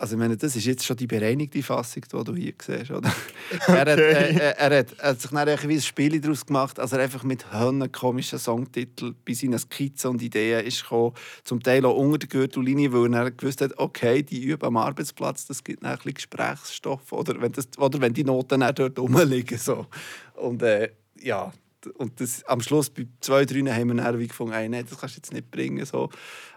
also 0.01 0.15
ich 0.15 0.21
meine, 0.21 0.37
das 0.37 0.55
ist 0.55 0.65
jetzt 0.65 0.87
schon 0.87 0.97
die 0.97 1.09
bereinigte 1.09 1.61
Fassung, 1.61 2.05
die 2.05 2.25
du 2.25 2.37
hier 2.37 2.55
siehst, 2.63 2.93
oder? 2.93 3.13
Okay. 3.53 3.63
er, 3.67 3.79
hat, 3.81 3.89
äh, 3.89 4.55
er, 4.57 4.79
hat, 4.79 4.95
er 4.97 5.09
hat 5.09 5.21
sich 5.21 5.31
dann 5.33 5.69
wie 5.69 5.75
ein 5.75 5.83
Spiel 5.83 6.21
daraus 6.21 6.47
gemacht, 6.47 6.79
also 6.79 6.97
er 6.97 7.03
einfach 7.03 7.25
mit 7.25 7.45
komischen 7.91 8.39
Songtiteln 8.39 9.17
bei 9.27 9.33
seinen 9.33 9.59
Skizzen 9.59 10.13
und 10.13 10.23
Ideen 10.23 10.65
ist 10.65 10.83
gekommen, 10.83 11.15
zum 11.43 11.61
Teil 11.61 11.85
auch 11.85 11.97
unter 11.97 12.19
der 12.19 12.29
Gürtellinie, 12.29 12.93
weil 12.93 13.13
er 13.13 13.33
gewusst 13.33 13.61
hat, 13.61 13.77
okay, 13.77 14.23
die 14.23 14.45
üben 14.45 14.65
am 14.65 14.77
Arbeitsplatz, 14.77 15.47
das 15.47 15.65
gibt 15.65 15.85
ein 15.85 15.97
bisschen 15.97 16.15
Gesprächsstoff, 16.15 17.11
oder 17.13 17.41
wenn, 17.41 17.51
das, 17.51 17.67
oder 17.77 18.01
wenn 18.01 18.15
die 18.15 18.23
Noten 18.23 18.61
dann 18.61 18.75
dort 18.77 18.97
rumliegen. 19.01 19.59
So. 19.59 19.87
Und 20.35 20.63
äh, 20.63 20.93
ja, 21.21 21.53
und 21.95 22.21
das, 22.21 22.45
am 22.45 22.61
Schluss 22.61 22.91
bei 22.91 23.07
zwei, 23.21 23.45
drei 23.45 23.61
haben 23.73 23.89
wir 23.89 24.03
dann 24.03 24.19
wie 24.19 24.29
gefunden, 24.29 24.55
hey, 24.55 24.69
nein, 24.69 24.85
das 24.89 24.99
kannst 24.99 25.17
du 25.17 25.19
jetzt 25.21 25.33
nicht 25.33 25.51
bringen. 25.51 25.85
So. 25.85 26.11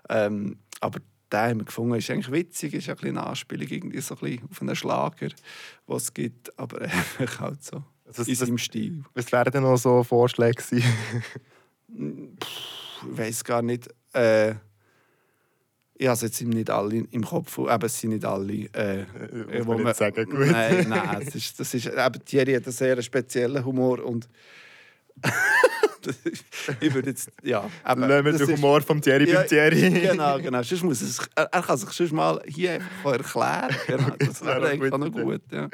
Ähm, 0.09 0.57
aber 0.79 0.99
den 1.31 1.39
haben 1.39 1.59
wir 1.59 1.65
gefunden, 1.65 1.95
ist 1.95 2.09
eigentlich 2.09 2.31
witzig, 2.31 2.73
ist 2.73 2.89
ein 2.89 2.95
bisschen 2.95 3.17
eine 3.17 3.27
Anspielung 3.27 3.67
irgendwie 3.67 4.01
so 4.01 4.15
ein 4.15 4.19
bisschen 4.19 4.49
auf 4.49 4.61
einen 4.61 4.75
Schlager, 4.75 5.29
was 5.87 6.03
es 6.03 6.13
gibt, 6.13 6.57
aber 6.59 6.81
einfach 6.81 7.39
halt 7.39 7.63
so 7.63 7.83
also 8.05 8.23
in 8.23 8.35
seinem 8.35 8.57
Stil. 8.57 9.03
Was 9.13 9.31
wären 9.31 9.51
denn 9.51 9.63
noch 9.63 9.77
so 9.77 10.03
Vorschläge 10.03 10.61
ich 10.71 10.83
weiß 13.17 13.43
gar 13.43 13.61
nicht. 13.61 13.89
Äh, 14.13 14.51
ich 15.95 16.07
habe 16.07 16.19
jetzt 16.19 16.41
nicht 16.41 16.69
alle 16.69 16.95
im 17.11 17.23
Kopf, 17.23 17.59
aber 17.59 17.85
es 17.85 17.99
sind 17.99 18.11
nicht 18.11 18.25
alle. 18.25 18.53
Äh, 18.73 19.01
äh, 19.51 19.65
wo 19.65 19.77
man, 19.77 19.93
sagen, 19.93 20.25
gut. 20.25 20.47
Nein, 20.47 20.87
nein, 20.89 21.21
das 21.23 21.35
ist, 21.35 21.59
das 21.59 21.73
ist, 21.73 21.89
aber 21.95 22.23
Thierry 22.23 22.53
hat 22.53 22.63
einen 22.63 22.73
sehr 22.73 23.01
speziellen 23.01 23.63
Humor 23.63 24.03
und 24.03 24.27
ich 26.81 26.93
würde 26.93 27.09
jetzt, 27.09 27.29
ja. 27.43 27.69
Aber 27.83 28.07
Lassen 28.07 28.37
den 28.37 28.57
Humor 28.57 28.81
vom 28.81 29.01
Thierry 29.01 29.29
ja, 29.29 29.39
beim 29.39 29.47
Thierry. 29.47 29.89
Genau, 29.89 30.39
genau. 30.39 30.63
Sonst 30.63 30.83
muss 30.83 31.01
es, 31.01 31.19
er, 31.35 31.43
er 31.45 31.61
kann 31.61 31.77
sich 31.77 31.91
schon 31.91 32.15
mal 32.15 32.41
hier 32.47 32.73
einfach 32.73 33.13
erklären. 33.13 33.75
Genau, 33.87 34.15
das 34.17 34.43
wäre 34.43 34.69
eigentlich 34.69 34.93
auch 34.93 34.97
noch 34.97 35.11
gut. 35.11 35.41
Ja. 35.51 35.67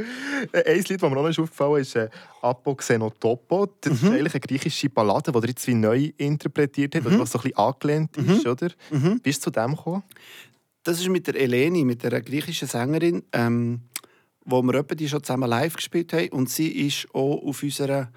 Äh, 0.51 0.73
ein 0.73 0.83
Lied, 0.83 1.01
das 1.01 1.09
mir 1.09 1.17
auch 1.17 1.29
noch 1.29 1.39
aufgefallen 1.39 1.81
ist, 1.81 1.95
äh, 1.95 2.09
«Apo 2.41 2.75
Xenotopo». 2.75 3.67
Das 3.81 4.01
mhm. 4.01 4.07
ist 4.07 4.13
eigentlich 4.13 4.33
eine 4.33 4.41
griechische 4.41 4.89
Ballade, 4.89 5.31
die 5.31 5.37
er 5.37 5.47
jetzt 5.47 5.67
wie 5.67 5.73
neu 5.73 6.11
interpretiert 6.17 6.95
hat, 6.95 7.03
mhm. 7.03 7.19
was 7.19 7.31
so 7.31 7.39
ein 7.39 7.43
bisschen 7.43 7.57
angelehnt 7.57 8.17
ist, 8.17 8.45
mhm. 8.45 8.51
oder? 8.51 8.69
Mhm. 8.91 9.19
Bist 9.21 9.45
du 9.45 9.51
zu 9.51 9.59
dem 9.59 9.75
gekommen? 9.75 10.03
Das 10.83 10.99
ist 10.99 11.09
mit 11.09 11.27
der 11.27 11.35
Eleni, 11.35 11.83
mit 11.83 12.03
der 12.03 12.21
griechischen 12.21 12.67
Sängerin, 12.67 13.23
ähm, 13.33 13.81
wo 14.45 14.61
wir 14.61 14.83
die 14.83 15.09
schon 15.09 15.23
zusammen 15.23 15.49
live 15.49 15.75
gespielt 15.75 16.13
haben. 16.13 16.29
Und 16.29 16.49
sie 16.49 16.87
ist 16.87 17.07
auch 17.13 17.43
auf 17.43 17.61
unserer 17.61 18.09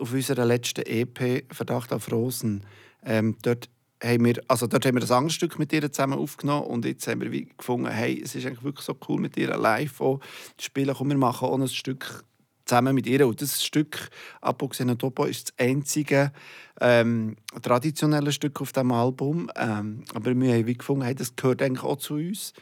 auf 0.00 0.12
unserer 0.12 0.44
letzten 0.44 0.84
EP 0.86 1.44
Verdacht 1.54 1.92
auf 1.92 2.10
Rosen. 2.10 2.64
Ähm, 3.04 3.36
dort 3.42 3.68
haben 4.02 4.24
wir, 4.24 4.42
also 4.48 4.66
dort 4.66 4.86
haben 4.86 4.94
wir 4.94 5.00
das 5.00 5.10
Angststück 5.10 5.58
mit 5.58 5.72
ihr 5.72 5.92
zusammen 5.92 6.18
aufgenommen 6.18 6.66
und 6.66 6.84
jetzt 6.84 7.06
haben 7.06 7.20
wir 7.20 7.46
gefunden, 7.56 7.90
hey, 7.90 8.20
es 8.22 8.34
ist 8.34 8.46
eigentlich 8.46 8.64
wirklich 8.64 8.84
so 8.86 8.96
cool 9.08 9.20
mit 9.20 9.36
ihr 9.36 9.56
live 9.56 9.98
zu 9.98 10.20
spielen. 10.58 10.94
Komm, 10.96 11.10
wir 11.10 11.18
machen 11.18 11.48
auch 11.48 11.58
ein 11.58 11.68
Stück 11.68 12.24
zusammen 12.64 12.94
mit 12.94 13.06
ihr. 13.06 13.26
Und 13.26 13.42
das 13.42 13.62
Stück 13.64 14.10
Apoxenotopo 14.40 15.24
ist 15.24 15.48
das 15.48 15.66
einzige 15.66 16.32
ähm, 16.80 17.36
traditionelle 17.60 18.32
Stück 18.32 18.60
auf 18.60 18.72
dem 18.72 18.92
Album. 18.92 19.50
Ähm, 19.56 20.04
aber 20.14 20.34
wir 20.34 20.54
haben 20.54 20.78
gefunden, 20.78 21.02
hey, 21.02 21.14
das 21.14 21.36
gehört 21.36 21.62
eigentlich 21.62 21.84
auch 21.84 21.96
zu 21.96 22.14
uns. 22.14 22.54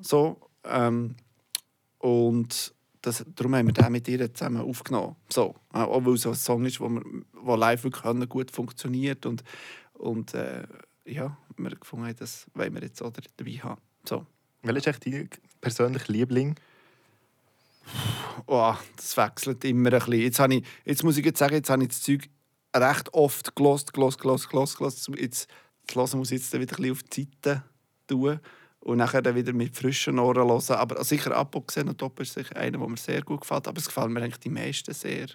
So, 0.00 0.40
ähm, 0.64 1.16
und 1.98 2.74
das, 3.02 3.24
darum 3.34 3.54
haben 3.54 3.66
wir 3.66 3.72
den 3.72 3.92
mit 3.92 4.08
ihr 4.08 4.32
zusammen 4.32 4.62
aufgenommen. 4.62 5.16
So, 5.28 5.54
auch 5.72 6.04
weil 6.04 6.14
es 6.14 6.26
ein 6.26 6.34
Song 6.34 6.64
ist, 6.64 6.80
der 6.80 7.56
live 7.56 7.84
wirklich 7.84 8.28
gut 8.28 8.50
funktioniert 8.50 9.26
und, 9.26 9.42
und 9.94 10.34
äh, 10.34 10.64
ja, 11.04 11.36
wir 11.56 11.70
gefunden 11.70 12.06
haben, 12.06 12.16
das 12.16 12.46
wollen 12.54 12.74
wir 12.74 12.82
jetzt 12.82 13.02
auch 13.02 13.12
dabei 13.36 13.52
haben. 13.52 13.80
So. 14.04 14.26
Welcher 14.62 14.90
ist 14.90 15.06
dein 15.06 15.28
persönlicher 15.60 16.12
Liebling? 16.12 16.54
Oh, 18.46 18.74
das 18.96 19.16
wechselt 19.16 19.64
immer 19.64 19.92
ein 19.92 19.98
bisschen. 19.98 20.20
Jetzt, 20.20 20.38
habe 20.38 20.54
ich, 20.54 20.66
jetzt 20.84 21.02
muss 21.02 21.16
ich 21.16 21.24
jetzt 21.24 21.38
sagen, 21.38 21.54
jetzt 21.54 21.70
habe 21.70 21.82
ich 21.82 21.88
das 21.88 22.02
Zeug 22.02 22.28
recht 22.74 23.12
oft 23.14 23.56
gelost, 23.56 23.92
gelost, 23.92 24.20
gelost, 24.20 24.48
gelost, 24.48 24.76
gelost. 24.76 25.10
Jetzt, 25.16 25.48
das 25.86 25.96
Hören 25.96 26.18
muss 26.18 26.30
ich 26.30 26.40
jetzt 26.40 26.52
wieder 26.52 26.76
ein 26.76 26.82
bisschen 26.82 26.92
auf 26.92 27.02
die 27.04 27.28
Seite 27.42 27.64
tun 28.06 28.40
und 28.80 28.98
nachher 28.98 29.22
dann 29.22 29.34
wieder 29.34 29.52
mit 29.52 29.76
frischen 29.76 30.18
Ohren 30.18 30.48
hören. 30.48 30.76
Aber 30.76 31.04
sicher 31.04 31.36
Apoxenotop 31.36 32.18
ist 32.20 32.34
sicher 32.34 32.56
einer, 32.56 32.78
der 32.78 32.88
mir 32.88 32.96
sehr 32.96 33.22
gut 33.22 33.42
gefällt. 33.42 33.68
Aber 33.68 33.78
es 33.78 33.86
gefallen 33.86 34.12
mir 34.12 34.22
eigentlich 34.22 34.40
die 34.40 34.48
meisten 34.50 34.92
sehr. 34.94 35.26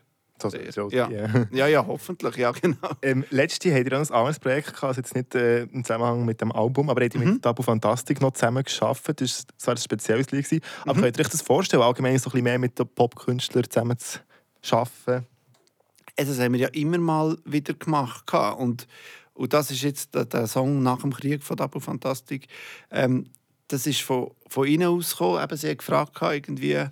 So, 0.42 0.50
so, 0.50 0.90
ja. 0.90 1.10
ja. 1.10 1.30
ja, 1.52 1.68
ja, 1.68 1.88
hoffentlich, 1.88 2.36
ja 2.36 2.52
genau. 2.52 2.90
Ähm, 3.02 3.24
letztes 3.30 3.64
Jahr 3.72 3.80
habt 3.80 3.90
ihr 3.90 3.98
auch 3.98 4.02
ein 4.06 4.12
anderes 4.14 4.38
Projekt 4.40 4.68
gehabt, 4.68 4.84
also 4.84 5.00
jetzt 5.00 5.16
nicht 5.16 5.34
äh, 5.34 5.64
im 5.64 5.86
Zusammenhang 5.86 6.26
mit 6.26 6.42
dem 6.42 6.52
Album, 6.52 6.90
aber 6.90 7.02
ihr 7.04 7.10
Mhm. 7.18 7.34
mit 7.36 7.42
Tabu 7.42 7.64
Fantastik 7.64 8.20
noch 8.20 8.32
zusammen 8.34 8.62
geschafft. 8.62 9.22
Das 9.22 9.46
war 9.64 9.74
ein 9.76 9.78
spezielles 9.78 10.32
Lied, 10.32 10.44
gewesen, 10.44 10.62
aber 10.84 10.96
Mhm. 10.96 11.02
könnt 11.04 11.18
ihr 11.18 11.22
euch 11.26 11.32
das 11.32 11.42
vorstellen, 11.42 11.84
allgemein 11.84 12.18
so 12.20 12.30
ein 12.30 12.32
bisschen 12.34 12.44
mehr 12.44 12.60
mit 12.60 12.78
den 12.78 12.86
Popkünstlern 12.86 13.64
zusammen 13.70 13.98
zu 13.98 14.76
arbeiten? 14.76 15.26
Also, 16.18 16.32
Das 16.34 16.40
haben 16.42 16.52
wir 16.52 16.60
ja 16.60 16.68
immer 16.70 16.98
mal 16.98 17.38
wieder 17.46 17.74
gemacht. 17.74 18.30
Und, 18.58 18.88
und 19.36 19.52
das 19.52 19.70
ist 19.70 19.82
jetzt 19.82 20.16
der, 20.16 20.26
der 20.26 20.48
Song 20.48 20.82
nach 20.82 21.02
dem 21.02 21.14
Krieg 21.14 21.44
von 21.44 21.58
Tabu 21.58 21.80
Fantastik. 21.80 22.48
Ähm, 22.90 23.30
das 23.68 23.86
ist 23.86 24.02
von, 24.02 24.32
von 24.48 24.66
ihnen 24.66 24.88
ausgekommen. 24.88 25.44
Eben, 25.44 25.58
sie 25.58 25.70
haben 25.70 25.78
gefragt, 25.78 26.18
irgendwie, 26.22 26.86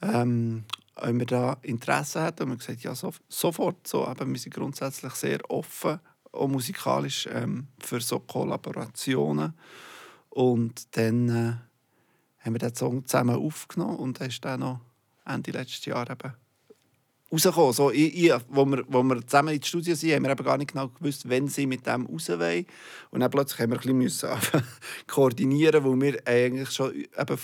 ähm, 0.00 0.64
ob 0.96 1.12
wir 1.12 1.26
da 1.26 1.56
Interesse 1.60 2.24
hätten. 2.24 2.44
Und 2.44 2.48
wir 2.48 2.52
haben 2.52 2.58
gesagt, 2.58 2.82
ja, 2.82 2.94
so, 2.94 3.12
sofort. 3.28 3.86
So, 3.86 4.08
eben, 4.10 4.32
wir 4.32 4.40
sind 4.40 4.54
grundsätzlich 4.54 5.12
sehr 5.12 5.38
offen, 5.50 6.00
auch 6.32 6.48
musikalisch, 6.48 7.28
ähm, 7.30 7.68
für 7.78 8.00
so 8.00 8.18
Kollaborationen. 8.18 9.52
Und 10.30 10.96
dann 10.96 11.28
äh, 11.28 12.44
haben 12.44 12.54
wir 12.54 12.58
den 12.58 12.74
Song 12.74 13.06
zusammen 13.06 13.36
aufgenommen 13.36 13.96
und 13.96 14.20
dann 14.20 14.28
ist 14.28 14.44
dann 14.44 14.60
noch 14.60 14.80
Ende 15.26 15.50
letztes 15.50 15.84
Jahr 15.84 16.08
eben 16.10 16.32
rausgekommen. 17.34 17.72
So, 17.72 17.90
ich, 17.90 18.24
ich, 18.24 18.32
wo, 18.48 18.64
wir, 18.64 18.84
wo 18.88 19.02
wir 19.02 19.26
zusammen 19.26 19.54
ins 19.54 19.66
Studio 19.66 19.94
sind, 19.94 20.12
haben 20.12 20.22
wir 20.24 20.30
eben 20.30 20.44
gar 20.44 20.56
nicht 20.56 20.72
genau 20.72 20.88
gewusst, 20.88 21.28
wenn 21.28 21.48
sie 21.48 21.66
mit 21.66 21.86
dem 21.86 22.06
raus 22.06 22.28
wollen. 22.28 22.66
Und 23.10 23.20
dann 23.20 23.30
plötzlich 23.30 23.60
haben 23.60 23.72
wir 23.72 23.80
ein 23.80 23.98
bisschen 23.98 24.30
koordinieren, 25.06 25.84
weil 25.84 26.00
wir 26.00 26.26
eigentlich 26.26 26.70
schon 26.70 26.94
eben 26.94 27.38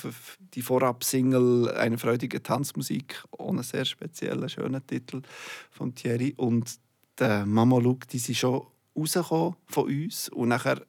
die 0.54 0.62
Vorab-Single 0.62 1.70
«Eine 1.72 1.98
freudige 1.98 2.42
Tanzmusik» 2.42 3.22
ohne 3.32 3.62
sehr 3.62 3.84
speziellen, 3.84 4.48
schönen 4.48 4.86
Titel 4.86 5.22
von 5.70 5.94
Thierry 5.94 6.34
und 6.36 6.78
der 7.18 7.44
Mama 7.44 7.78
Luke, 7.78 8.06
die 8.06 8.18
sind 8.18 8.36
schon 8.36 8.66
rausgekommen 8.96 9.56
von 9.66 9.84
uns 9.84 10.28
und 10.30 10.48
nachher 10.48 10.82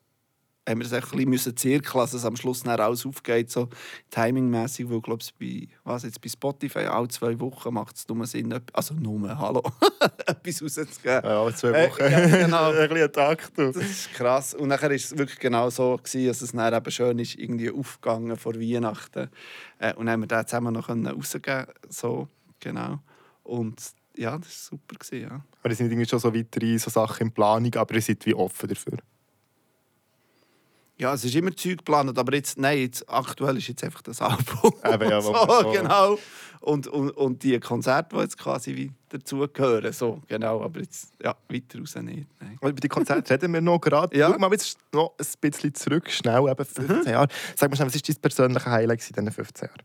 haben 0.69 0.79
wir 0.79 0.85
es 0.85 0.93
ein 0.93 1.01
bisschen 1.01 1.29
müssen 1.29 1.57
zirkeln, 1.57 1.99
dass 2.01 2.13
es 2.13 2.23
am 2.23 2.35
Schluss 2.35 2.61
dann 2.63 2.79
alles 2.79 3.05
aufgeht, 3.05 3.49
so 3.49 3.67
timingmäßig, 4.11 4.89
weil 4.89 5.01
glaube 5.01 5.23
bei, 5.39 5.67
was 5.83 6.03
jetzt 6.03 6.21
bei 6.21 6.29
Spotify 6.29 6.79
alle 6.85 7.07
zwei 7.07 7.39
Wochen 7.39 7.73
macht 7.73 7.95
es 7.95 8.07
nur 8.07 8.25
Sinn, 8.27 8.51
etwas- 8.51 8.73
also 8.75 8.93
nur, 8.93 9.37
hallo, 9.37 9.63
etwas 10.27 10.61
rauszugeben. 10.61 11.21
Ja, 11.23 11.41
alle 11.41 11.55
zwei 11.55 11.69
Äh, 11.69 11.89
Wochen. 11.89 12.01
ja, 12.11 12.25
genau. 12.45 12.69
ein 12.71 12.89
bisschen 12.89 13.03
ein 13.03 13.11
Takt. 13.13 13.51
Das 13.57 13.75
ist 13.75 14.13
krass. 14.13 14.53
Und 14.53 14.67
nachher 14.69 14.89
war 14.89 14.95
es 14.95 15.17
wirklich 15.17 15.39
genau 15.39 15.69
so, 15.69 15.97
gewesen, 15.97 16.27
dass 16.27 16.41
es 16.41 16.51
dann 16.51 16.73
eben 16.73 16.91
schön 16.91 17.19
ist, 17.19 17.35
irgendwie 17.35 17.71
aufgegangen 17.71 18.37
vor 18.37 18.53
Weihnachten. 18.55 19.29
Äh, 19.79 19.93
und 19.95 20.05
dann 20.05 20.13
haben 20.13 20.19
wir 20.21 20.27
den 20.27 20.45
zusammen 20.47 20.73
noch 20.73 20.89
rausgeben 20.89 21.65
so 21.89 22.27
genau. 22.59 22.99
Und 23.43 23.81
ja, 24.15 24.37
das 24.37 24.69
war 24.71 24.77
super. 24.77 24.95
Gewesen, 24.99 25.21
ja. 25.23 25.43
Aber 25.63 25.71
es 25.71 25.77
sind 25.77 25.87
irgendwie 25.91 26.07
schon 26.07 26.19
so 26.19 26.33
weitere 26.35 26.77
so 26.77 26.89
Sachen 26.91 27.27
in 27.27 27.33
Planung, 27.33 27.73
aber 27.75 27.95
ihr 27.95 28.01
seid 28.01 28.25
wie 28.25 28.33
offen 28.35 28.69
dafür. 28.69 28.97
Ja, 31.01 31.15
es 31.15 31.23
ist 31.25 31.33
immer 31.33 31.49
Zeug 31.55 31.79
geplant, 31.79 32.15
aber 32.15 32.35
jetzt, 32.35 32.59
nein, 32.59 32.77
jetzt, 32.77 33.09
aktuell 33.09 33.57
ist 33.57 33.67
jetzt 33.67 33.83
einfach 33.83 34.03
das 34.03 34.21
Album. 34.21 34.71
Eben, 34.85 35.09
ja, 35.09 35.17
wo 35.23 35.33
so, 35.33 35.61
so- 35.63 35.71
genau. 35.71 36.19
Und, 36.59 36.85
und, 36.85 37.09
und 37.17 37.41
die 37.41 37.59
Konzerte, 37.59 38.15
die 38.15 38.21
jetzt 38.21 38.37
quasi 38.37 38.75
wie 38.75 38.91
dazugehören, 39.09 39.91
so, 39.93 40.21
genau. 40.27 40.61
Aber 40.61 40.79
jetzt, 40.79 41.11
ja, 41.23 41.35
weiter 41.49 41.79
raus 41.79 41.95
nicht. 41.95 42.27
Nein. 42.39 42.59
Über 42.61 42.73
die 42.73 42.87
Konzerte 42.87 43.33
reden 43.33 43.51
wir 43.51 43.61
noch 43.61 43.79
gerade. 43.79 44.15
Ja. 44.15 44.29
Schau 44.31 44.37
mal 44.37 44.51
jetzt 44.51 44.77
noch 44.93 45.15
ein 45.17 45.25
bisschen 45.49 45.73
zurück, 45.73 46.07
schnell, 46.11 46.47
eben 46.47 46.63
15 46.65 47.11
Jahre. 47.11 47.27
Sag 47.55 47.71
mal 47.71 47.75
schnell, 47.77 47.87
was 47.87 47.95
war 47.95 48.01
dein 48.05 48.15
persönliches 48.21 48.65
Highlight 48.67 49.09
in 49.09 49.15
diesen 49.15 49.31
15 49.31 49.69
Jahren? 49.69 49.83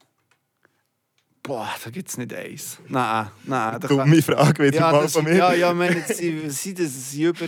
Boah, 1.42 1.70
da 1.82 1.90
gibt 1.90 2.10
es 2.10 2.18
nicht 2.18 2.34
eins. 2.34 2.78
Nein, 2.88 3.28
nein. 3.44 3.80
da 3.80 3.88
kann- 3.88 3.96
Dumme 3.96 4.20
Frage 4.20 4.64
wieder 4.64 4.76
ja, 4.76 4.92
mal 4.92 5.02
das, 5.04 5.12
von 5.14 5.24
mir. 5.24 5.34
ja, 5.36 5.54
ja, 5.54 5.70
ich 5.70 5.76
meine, 5.78 6.02
sie, 6.02 6.50
sie, 6.50 6.74
das 6.74 7.10
sind 7.12 7.22
über 7.22 7.46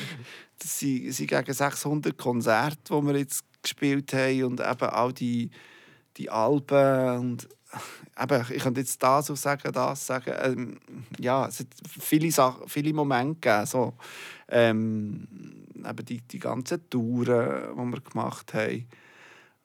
das 0.59 0.79
sind, 0.79 1.13
sind 1.13 1.27
gegen 1.29 1.53
600 1.53 2.17
Konzerte, 2.17 2.79
die 2.89 3.07
wir 3.07 3.17
jetzt 3.19 3.45
gespielt 3.69 4.13
haben 4.13 4.45
und 4.45 4.61
eben 4.61 4.89
all 4.91 5.13
die, 5.13 5.51
die 6.17 6.31
Alben 6.31 7.19
und 7.19 7.49
eben, 8.23 8.45
ich 8.51 8.63
könnte 8.63 8.81
jetzt 8.81 9.03
das 9.03 9.31
auch 9.31 9.37
sagen, 9.37 9.73
das 9.73 10.07
sagen. 10.07 10.35
Ähm, 10.43 10.79
ja, 11.19 11.47
es 11.47 11.61
hat 11.61 11.67
viele, 12.01 12.31
Sachen, 12.31 12.67
viele 12.69 12.95
Momente 12.95 13.41
gegeben, 13.41 13.67
so. 13.67 13.95
ähm, 14.49 15.29
eben 15.77 16.05
die, 16.07 16.21
die 16.23 16.39
ganzen 16.39 16.89
Touren, 16.89 17.77
die 17.77 17.93
wir 17.93 18.01
gemacht 18.01 18.55
haben. 18.55 18.87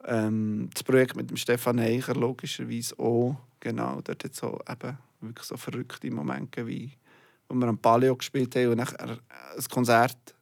Ähm, 0.04 0.70
das 0.72 0.82
Projekt 0.82 1.16
mit 1.16 1.30
dem 1.30 1.36
Stefan 1.38 1.78
Eicher 1.78 2.14
logischerweise 2.14 2.98
auch. 2.98 3.36
Genau, 3.60 4.00
dort 4.02 4.22
hat 4.22 4.34
so 4.34 4.60
eben 4.68 4.98
wirklich 5.22 5.46
so 5.46 5.56
verrückte 5.56 6.10
Momente 6.10 6.66
wie 6.66 6.92
wo 7.48 7.54
wir 7.54 7.68
am 7.68 7.78
Paleo 7.78 8.16
gespielt 8.16 8.54
haben 8.56 8.68
und 8.68 8.80
ein 8.80 9.18
Konzert 9.70 10.34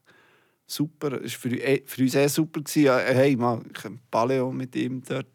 super, 0.73 1.13
es 1.23 1.33
war 1.35 1.51
für, 1.51 1.57
eh- 1.57 1.83
für 1.87 2.03
uns 2.03 2.13
sehr 2.13 2.29
super. 2.29 2.61
Ja, 2.75 2.99
hey, 2.99 3.37
mal, 3.37 3.63
ich 3.75 3.85
habe 3.85 3.99
Paleo 4.11 4.53
mit 4.53 4.75
ihm 4.77 5.03
dort 5.03 5.27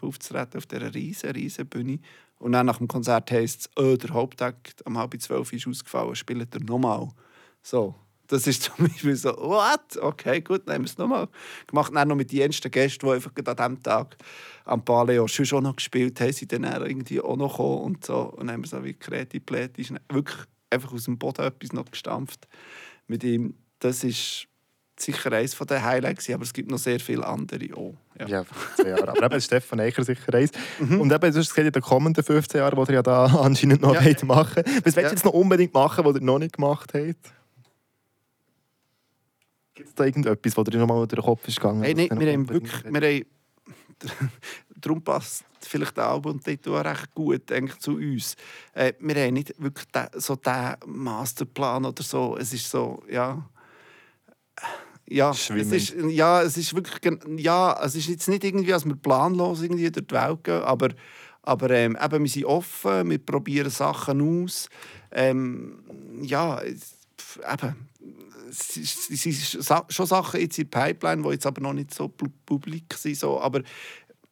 aufzutreten 0.00 0.58
auf 0.58 0.66
dieser 0.66 0.94
riesen, 0.94 1.30
riesen 1.30 1.66
Bühne 1.66 1.98
und 2.38 2.52
dann 2.52 2.66
nach 2.66 2.78
dem 2.78 2.88
Konzert 2.88 3.30
heisst 3.30 3.60
es, 3.60 3.70
oh, 3.76 3.96
der 3.96 4.10
Hauptakt 4.10 4.86
am 4.86 4.98
halb 4.98 5.20
zwölf 5.20 5.52
ist 5.52 5.66
ausgefallen, 5.66 6.14
spielt 6.14 6.54
er 6.54 6.62
nochmal. 6.62 7.08
So, 7.62 7.94
das 8.26 8.46
ist 8.46 8.62
zum 8.76 8.86
Beispiel 8.86 9.16
so, 9.16 9.30
what? 9.36 9.96
Okay, 10.00 10.40
gut, 10.40 10.62
haben 10.68 10.82
wir 10.82 10.90
es 10.90 10.98
nochmal 10.98 11.28
gemacht. 11.66 11.92
Dann 11.94 12.08
noch 12.08 12.16
mit 12.16 12.32
den 12.32 12.40
ersten 12.42 12.70
Gästen, 12.70 13.06
die 13.06 13.12
einfach 13.12 13.32
an 13.34 13.56
diesem 13.56 13.82
Tag 13.82 14.16
am 14.64 14.84
Paleo 14.84 15.28
schon 15.28 15.46
schon 15.46 15.64
noch 15.64 15.76
gespielt 15.76 16.20
haben, 16.20 16.32
sind 16.32 16.52
dann 16.52 16.64
irgendwie 16.64 17.20
auch 17.20 17.36
noch 17.36 17.52
gekommen 17.52 17.82
und 17.82 18.04
so. 18.04 18.20
Und 18.20 18.46
dann 18.46 18.52
haben 18.52 18.64
wir 18.64 18.68
so 18.68 18.84
wie 18.84 18.94
Kreti 18.94 19.42
ist 19.76 19.92
wirklich 20.10 20.38
einfach 20.70 20.92
aus 20.92 21.04
dem 21.04 21.18
Boden 21.18 21.42
etwas 21.42 21.72
noch 21.72 21.90
gestampft 21.90 22.48
mit 23.06 23.22
ihm. 23.24 23.54
Das 23.78 24.02
ist 24.04 24.48
sicher 24.98 25.32
eines 25.32 25.56
der 25.56 25.84
Highlights, 25.84 26.30
aber 26.30 26.42
es 26.42 26.52
gibt 26.52 26.70
noch 26.70 26.78
sehr 26.78 26.98
viele 27.00 27.26
andere 27.26 27.74
auch. 27.74 27.94
Ja. 28.18 28.26
Ja, 28.26 28.44
15 28.44 28.86
Jahre. 28.86 29.08
Aber 29.08 29.22
eben 29.24 29.40
Stefan 29.40 29.80
Eicher 29.80 30.04
sicher 30.04 30.34
eins. 30.34 30.50
Mhm. 30.78 31.00
Und 31.00 31.12
eben, 31.12 31.26
hast 31.26 31.34
gesagt, 31.34 31.58
in 31.58 31.72
den 31.72 31.82
kommenden 31.82 32.24
15 32.24 32.58
Jahren, 32.60 32.82
die 32.82 32.90
ihr 32.92 32.94
ja 32.96 33.02
da 33.02 33.24
anscheinend 33.42 33.82
noch 33.82 33.94
Ja. 33.94 34.04
wollt 34.04 34.22
machen 34.24 34.62
Was 34.66 34.84
willst 34.84 34.96
du 34.96 35.00
Ja. 35.02 35.10
jetzt 35.10 35.24
noch 35.24 35.32
unbedingt 35.32 35.74
machen, 35.74 36.04
was 36.04 36.14
ihr 36.14 36.22
noch 36.22 36.38
nicht 36.38 36.54
gemacht 36.54 36.92
habt? 36.94 37.32
Gibt 39.74 39.88
es 39.90 39.94
da 39.94 40.04
irgendetwas, 40.04 40.56
was 40.56 40.64
dir 40.64 40.78
noch 40.78 40.86
mal 40.86 41.06
durch 41.06 41.20
den 41.20 41.22
Kopf 41.22 41.46
ist 41.46 41.56
gegangen? 41.56 41.82
Hey, 41.82 41.94
nein, 41.94 42.08
ihr 42.10 42.18
wir 42.18 42.32
haben 42.32 42.48
wirklich, 42.48 42.84
wir 42.84 43.00
haben, 43.00 43.24
darum 44.80 45.02
passt 45.02 45.44
vielleicht 45.60 45.96
der 45.96 46.06
Albumtitel 46.06 46.70
auch 46.70 46.84
recht 46.84 47.12
gut 47.14 47.52
eigentlich 47.52 47.78
zu 47.80 47.96
uns. 47.96 48.36
Äh, 48.72 48.94
wir 49.00 49.14
haben 49.16 49.34
nicht 49.34 49.52
wirklich 49.58 49.86
den, 49.88 50.06
so 50.14 50.36
den 50.36 50.74
Masterplan 50.86 51.84
oder 51.84 52.02
so. 52.02 52.36
Es 52.38 52.54
ist 52.54 52.70
so, 52.70 53.02
ja... 53.10 53.46
Ja, 55.08 55.30
es 55.30 55.70
ist, 55.76 55.94
ja, 56.10 56.42
es 56.42 56.56
ist 56.56 56.74
wirklich, 56.74 57.00
ja, 57.38 57.78
es 57.84 57.94
ist 57.94 58.08
jetzt 58.08 58.28
nicht 58.28 58.42
irgendwie, 58.44 58.72
als 58.74 58.84
wir 58.84 58.96
planlos 58.96 59.62
irgendwie 59.62 59.90
durch 59.90 60.06
die 60.06 60.14
Welt 60.14 60.42
gehen, 60.44 60.62
aber, 60.62 60.88
aber 61.42 61.70
ähm, 61.70 61.96
eben, 62.02 62.22
wir 62.24 62.30
sind 62.30 62.44
offen, 62.46 63.08
wir 63.10 63.18
probieren 63.18 63.70
Sachen 63.70 64.20
aus. 64.44 64.68
Ähm, 65.12 65.78
ja, 66.22 66.60
pf, 67.18 67.38
eben, 67.52 67.88
es 68.50 68.76
ist- 68.76 69.10
es 69.10 69.22
sind 69.22 69.64
schon 69.92 70.06
Sachen 70.06 70.40
jetzt 70.40 70.58
in 70.58 70.68
der 70.70 70.80
Pipeline, 70.80 71.22
die 71.22 71.28
jetzt 71.30 71.46
aber 71.46 71.60
noch 71.60 71.72
nicht 71.72 71.94
so 71.94 72.06
pu- 72.06 72.30
publik 72.44 72.92
sind, 72.94 73.16
so, 73.16 73.40
aber 73.40 73.60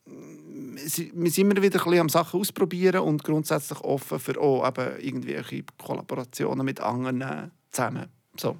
mm, 0.07 0.77
wir 0.77 1.31
sind 1.31 1.39
immer 1.39 1.63
wieder 1.63 1.79
ein 1.81 1.85
bisschen 1.85 2.01
am 2.01 2.09
Sachen 2.09 2.41
ausprobieren 2.41 3.01
und 3.03 3.23
grundsätzlich 3.23 3.81
offen 3.81 4.19
für 4.19 4.41
auch 4.41 4.67
eben 4.67 5.01
irgendwelche 5.01 5.65
Kollaborationen 5.79 6.65
mit 6.65 6.81
anderen 6.81 7.51
zusammen. 7.71 8.07
So. 8.37 8.57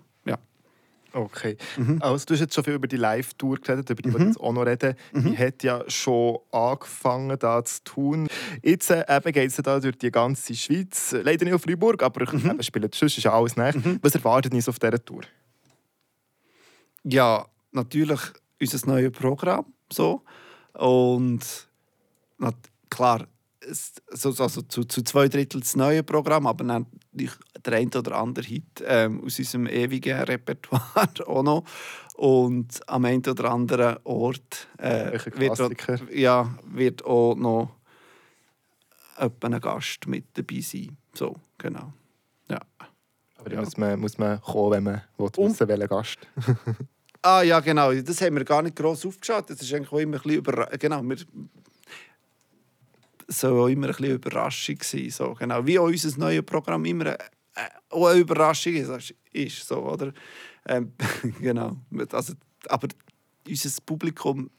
Okay. 1.15 1.57
Mhm. 1.77 1.99
Also, 2.03 2.27
du 2.27 2.35
hast 2.35 2.41
jetzt 2.41 2.55
schon 2.55 2.65
viel 2.65 2.75
über 2.75 2.89
die 2.89 2.97
Live-Tour 2.97 3.59
geredet, 3.59 3.89
über 3.89 4.03
die 4.03 4.13
wir 4.13 4.27
jetzt 4.27 4.41
auch 4.41 4.53
noch 4.53 4.67
reden. 4.67 4.95
Mhm. 5.13 5.31
Die 5.31 5.39
hat 5.39 5.63
ja 5.63 5.89
schon 5.89 6.39
angefangen, 6.51 7.39
da 7.39 7.65
zu 7.65 7.85
tun. 7.85 8.27
Jetzt 8.63 8.91
äh, 8.91 9.05
geht 9.27 9.51
es 9.51 9.57
da 9.57 9.79
durch 9.79 9.97
die 9.97 10.11
ganze 10.11 10.57
Schweiz. 10.57 11.15
Leider 11.23 11.45
nicht 11.45 11.55
auf 11.55 11.63
Freiburg, 11.63 12.03
aber 12.03 12.33
Mhm. 12.33 12.51
eben, 12.51 12.63
spielen 12.65 12.91
sonst 12.93 13.17
ist 13.17 13.23
ja 13.25 13.33
alles 13.33 13.55
nach. 13.57 13.75
Was 14.03 14.15
erwartet 14.17 14.53
ihr 14.53 14.69
auf 14.69 14.79
dieser 14.81 15.05
Tour? 15.05 15.23
Ja, 17.05 17.47
natürlich 17.71 18.21
unser 18.61 18.87
neues 18.89 19.13
Programm. 19.13 19.67
So. 19.93 20.23
Und 20.73 21.69
na, 22.39 22.51
klar, 22.91 23.29
es, 23.61 23.93
so, 24.11 24.31
also 24.31 24.63
zu, 24.63 24.85
zu 24.85 25.03
zwei 25.03 25.29
Drittel 25.29 25.61
das 25.61 25.77
neue 25.77 26.03
Programm, 26.03 26.47
aber 26.49 26.65
dann 26.65 26.87
der 27.65 27.75
ein 27.75 27.89
oder 27.95 28.17
andere 28.17 28.45
Hit 28.45 28.85
ähm, 28.87 29.23
aus 29.25 29.39
unserem 29.39 29.67
ewigen 29.67 30.19
Repertoire 30.21 31.09
auch 31.27 31.43
noch. 31.43 31.65
Und 32.15 32.81
am 32.89 33.05
einen 33.05 33.27
oder 33.27 33.51
anderen 33.51 33.97
Ort 34.05 34.69
äh, 34.79 35.19
wird, 35.37 35.61
auch, 35.61 35.71
ja, 36.13 36.55
wird 36.65 37.05
auch 37.05 37.35
noch 37.35 37.71
ein 39.17 39.61
Gast 39.61 40.07
mit 40.07 40.27
dabei 40.35 40.61
sein. 40.61 40.97
So, 41.13 41.37
genau. 41.59 41.93
Ja. 42.49 42.61
Aber 43.39 43.53
ja. 43.53 43.61
muss, 43.61 43.77
man, 43.77 43.99
muss 43.99 44.19
man 44.19 44.41
kommen, 44.41 44.73
wenn 44.73 44.85
man 44.85 45.03
will, 45.19 45.29
wissen 45.37 45.69
welcher 45.69 45.89
Gast. 45.89 46.19
ah 47.23 47.43
ja, 47.43 47.61
genau. 47.61 47.93
Das 47.93 48.21
haben 48.21 48.37
wir 48.37 48.45
gar 48.45 48.63
nicht 48.63 48.77
gross 48.77 49.05
aufgeschaut. 49.05 49.51
Das 49.51 49.61
ist 49.61 49.73
eigentlich 49.73 49.93
auch 49.93 49.99
immer 49.99 50.17
ein 50.17 50.23
bisschen 50.23 50.39
über... 50.39 50.67
Genau, 50.79 51.03
wir 51.03 51.17
soll 53.29 53.61
auch 53.61 53.69
immer 53.69 53.89
ein 53.89 53.93
bisschen 53.95 54.15
Überraschung 54.15 54.79
sein. 54.83 55.11
So, 55.11 55.35
genau. 55.35 55.67
Wie 55.67 55.79
auch 55.79 55.87
unser 55.87 56.19
neues 56.19 56.45
Programm 56.45 56.85
immer 56.85 57.17
auch 57.91 58.07
eine 58.07 58.21
Überraschung 58.21 58.75
ist. 58.75 59.15
ist 59.33 59.67
so, 59.67 59.79
oder? 59.79 60.13
Ähm, 60.67 60.93
genau. 61.41 61.77
Also, 62.13 62.35
aber 62.69 62.89
unser 63.47 63.71
Publikum 63.85 64.51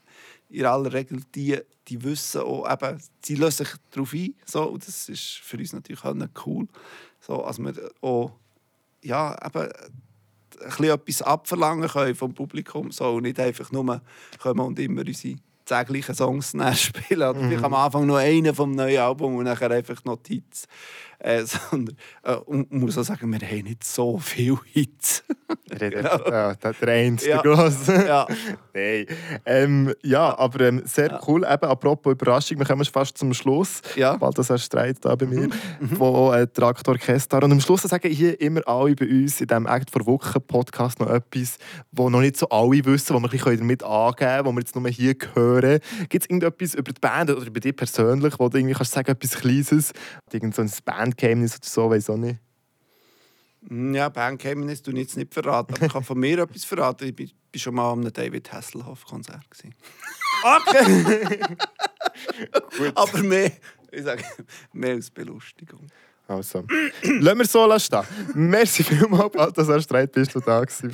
in 0.48 0.64
aller 0.64 0.92
Regel 0.92 1.20
die, 1.34 1.58
die 1.88 2.02
wissen 2.02 2.42
auch, 2.42 2.70
eben, 2.70 3.00
sie 3.22 3.34
lösen 3.34 3.66
sich 3.66 3.74
darauf 3.90 4.12
ein. 4.12 4.34
So, 4.44 4.62
und 4.64 4.86
das 4.86 5.08
ist 5.08 5.38
für 5.42 5.58
uns 5.58 5.72
natürlich 5.72 6.04
auch 6.04 6.14
nicht 6.14 6.46
cool. 6.46 6.68
So, 7.20 7.42
also 7.42 7.64
wir 7.64 7.74
auch 8.00 8.32
ja, 9.02 9.36
eben, 9.44 9.62
ein 9.62 10.68
bisschen 10.68 10.84
etwas 10.84 11.22
abverlangen 11.22 11.88
können 11.88 12.14
vom 12.14 12.34
Publikum 12.34 12.90
so, 12.90 13.14
und 13.14 13.22
nicht 13.22 13.38
einfach 13.38 13.70
nur 13.72 14.00
kommen 14.38 14.60
und 14.60 14.78
immer 14.78 15.02
unsere 15.06 15.36
zehn 15.66 15.84
gleichen 15.84 16.14
Songs 16.14 16.52
spielen. 16.74 17.28
Oder 17.28 17.34
vielleicht 17.34 17.58
mhm. 17.58 17.64
am 17.64 17.74
Anfang 17.74 18.06
noch 18.06 18.16
einen 18.16 18.54
vom 18.54 18.72
neuen 18.72 18.98
Album 18.98 19.36
und 19.36 19.44
nachher 19.44 19.70
einfach 19.70 20.02
Notiz. 20.04 20.66
Äh, 21.18 21.44
sondern, 21.70 21.96
äh, 22.22 22.34
und 22.34 22.70
muss 22.72 22.98
auch 22.98 23.02
sagen, 23.02 23.32
wir 23.32 23.48
haben 23.48 23.64
nicht 23.64 23.84
so 23.84 24.18
viele 24.18 24.58
Hits. 24.72 25.24
genau. 25.78 26.28
ja, 26.28 26.54
der 26.54 26.88
einzige 26.88 27.30
ja. 27.30 27.42
groß. 27.42 27.86
ja. 27.86 28.26
Nein. 28.74 29.06
Ähm, 29.44 29.94
ja, 30.02 30.38
aber 30.38 30.60
ähm, 30.66 30.82
sehr 30.84 31.08
ja. 31.08 31.20
cool. 31.26 31.44
Eben, 31.44 31.64
apropos 31.64 32.12
Überraschung, 32.12 32.58
wir 32.58 32.66
kommen 32.66 32.84
fast 32.84 33.16
zum 33.16 33.32
Schluss. 33.32 33.80
Ja. 33.94 34.16
Bald 34.16 34.38
das 34.38 34.62
Streit 34.62 34.98
da 35.00 35.14
bei 35.14 35.26
mir, 35.26 35.48
mhm. 35.48 35.52
mhm. 35.80 35.98
wo 35.98 36.32
äh, 36.32 36.46
Traktorchester. 36.46 37.42
Und 37.42 37.52
am 37.52 37.60
Schluss 37.60 37.82
sagen 37.82 38.10
hier 38.10 38.38
immer 38.40 38.60
alle 38.66 38.94
bei 38.94 39.06
uns 39.06 39.40
in 39.40 39.46
diesem 39.46 39.66
Act 39.66 39.90
vor 39.90 40.04
Wochen 40.06 40.40
Podcast 40.46 41.00
noch 41.00 41.08
etwas, 41.08 41.58
wo 41.92 42.10
noch 42.10 42.20
nicht 42.20 42.36
so 42.36 42.48
alle 42.50 42.84
wissen, 42.84 43.14
wo 43.14 43.20
wir 43.20 43.28
ein 43.28 43.30
bisschen 43.30 43.58
damit 43.58 43.82
angeben 43.82 44.16
können, 44.16 44.46
wo 44.46 44.52
wir 44.52 44.60
jetzt 44.60 44.76
nur 44.76 44.88
hier 44.88 45.16
hören. 45.34 45.55
Gibt 45.60 46.24
es 46.24 46.30
irgendetwas 46.30 46.74
über 46.74 46.92
die 46.92 47.00
Band 47.00 47.30
oder 47.30 47.46
über 47.46 47.60
dich 47.60 47.76
persönlich, 47.76 48.34
wo 48.38 48.48
du 48.48 48.58
irgendwie 48.58 48.74
kannst 48.74 48.92
sagen, 48.92 49.10
etwas 49.10 49.32
Kleines, 49.32 49.92
irgend 50.32 50.54
so 50.54 50.62
ein 50.62 50.70
Band 50.84 51.16
Bandgeheimnis 51.16 51.56
oder 51.56 51.66
so, 51.66 51.90
weiß 51.90 52.10
auch 52.10 52.16
nicht. 52.16 52.38
Hm, 53.68 53.94
ja, 53.94 54.08
Bandgeheimnis 54.08 54.82
tue 54.82 54.94
ich 54.94 55.00
jetzt 55.00 55.16
nicht 55.16 55.32
verraten. 55.32 55.74
Aber 55.74 55.86
ich 55.86 55.92
kann 55.92 56.04
von 56.04 56.18
mir 56.18 56.38
etwas 56.42 56.64
verraten. 56.64 57.04
Ich 57.04 57.18
war 57.18 57.26
schon 57.56 57.74
mal 57.74 57.92
am 57.92 58.12
David 58.12 58.52
Hasselhoff-Konzert. 58.52 59.44
Okay! 60.42 61.40
aber 62.94 63.22
mehr, 63.22 63.52
ich 63.90 64.02
sage, 64.02 64.22
mehr 64.72 64.92
als 64.92 65.10
Belustigung. 65.10 65.86
Also, 66.28 66.64
lassen 67.02 67.38
wir 67.38 67.46
so 67.46 67.78
stehen. 67.78 68.02
Merci 68.34 68.82
vielmals, 68.82 69.52
dass 69.54 69.66
du 69.66 69.80
Streit 69.80 70.10
bist 70.12 70.34
du 70.34 70.40
da 70.40 70.60
warst. 70.60 70.84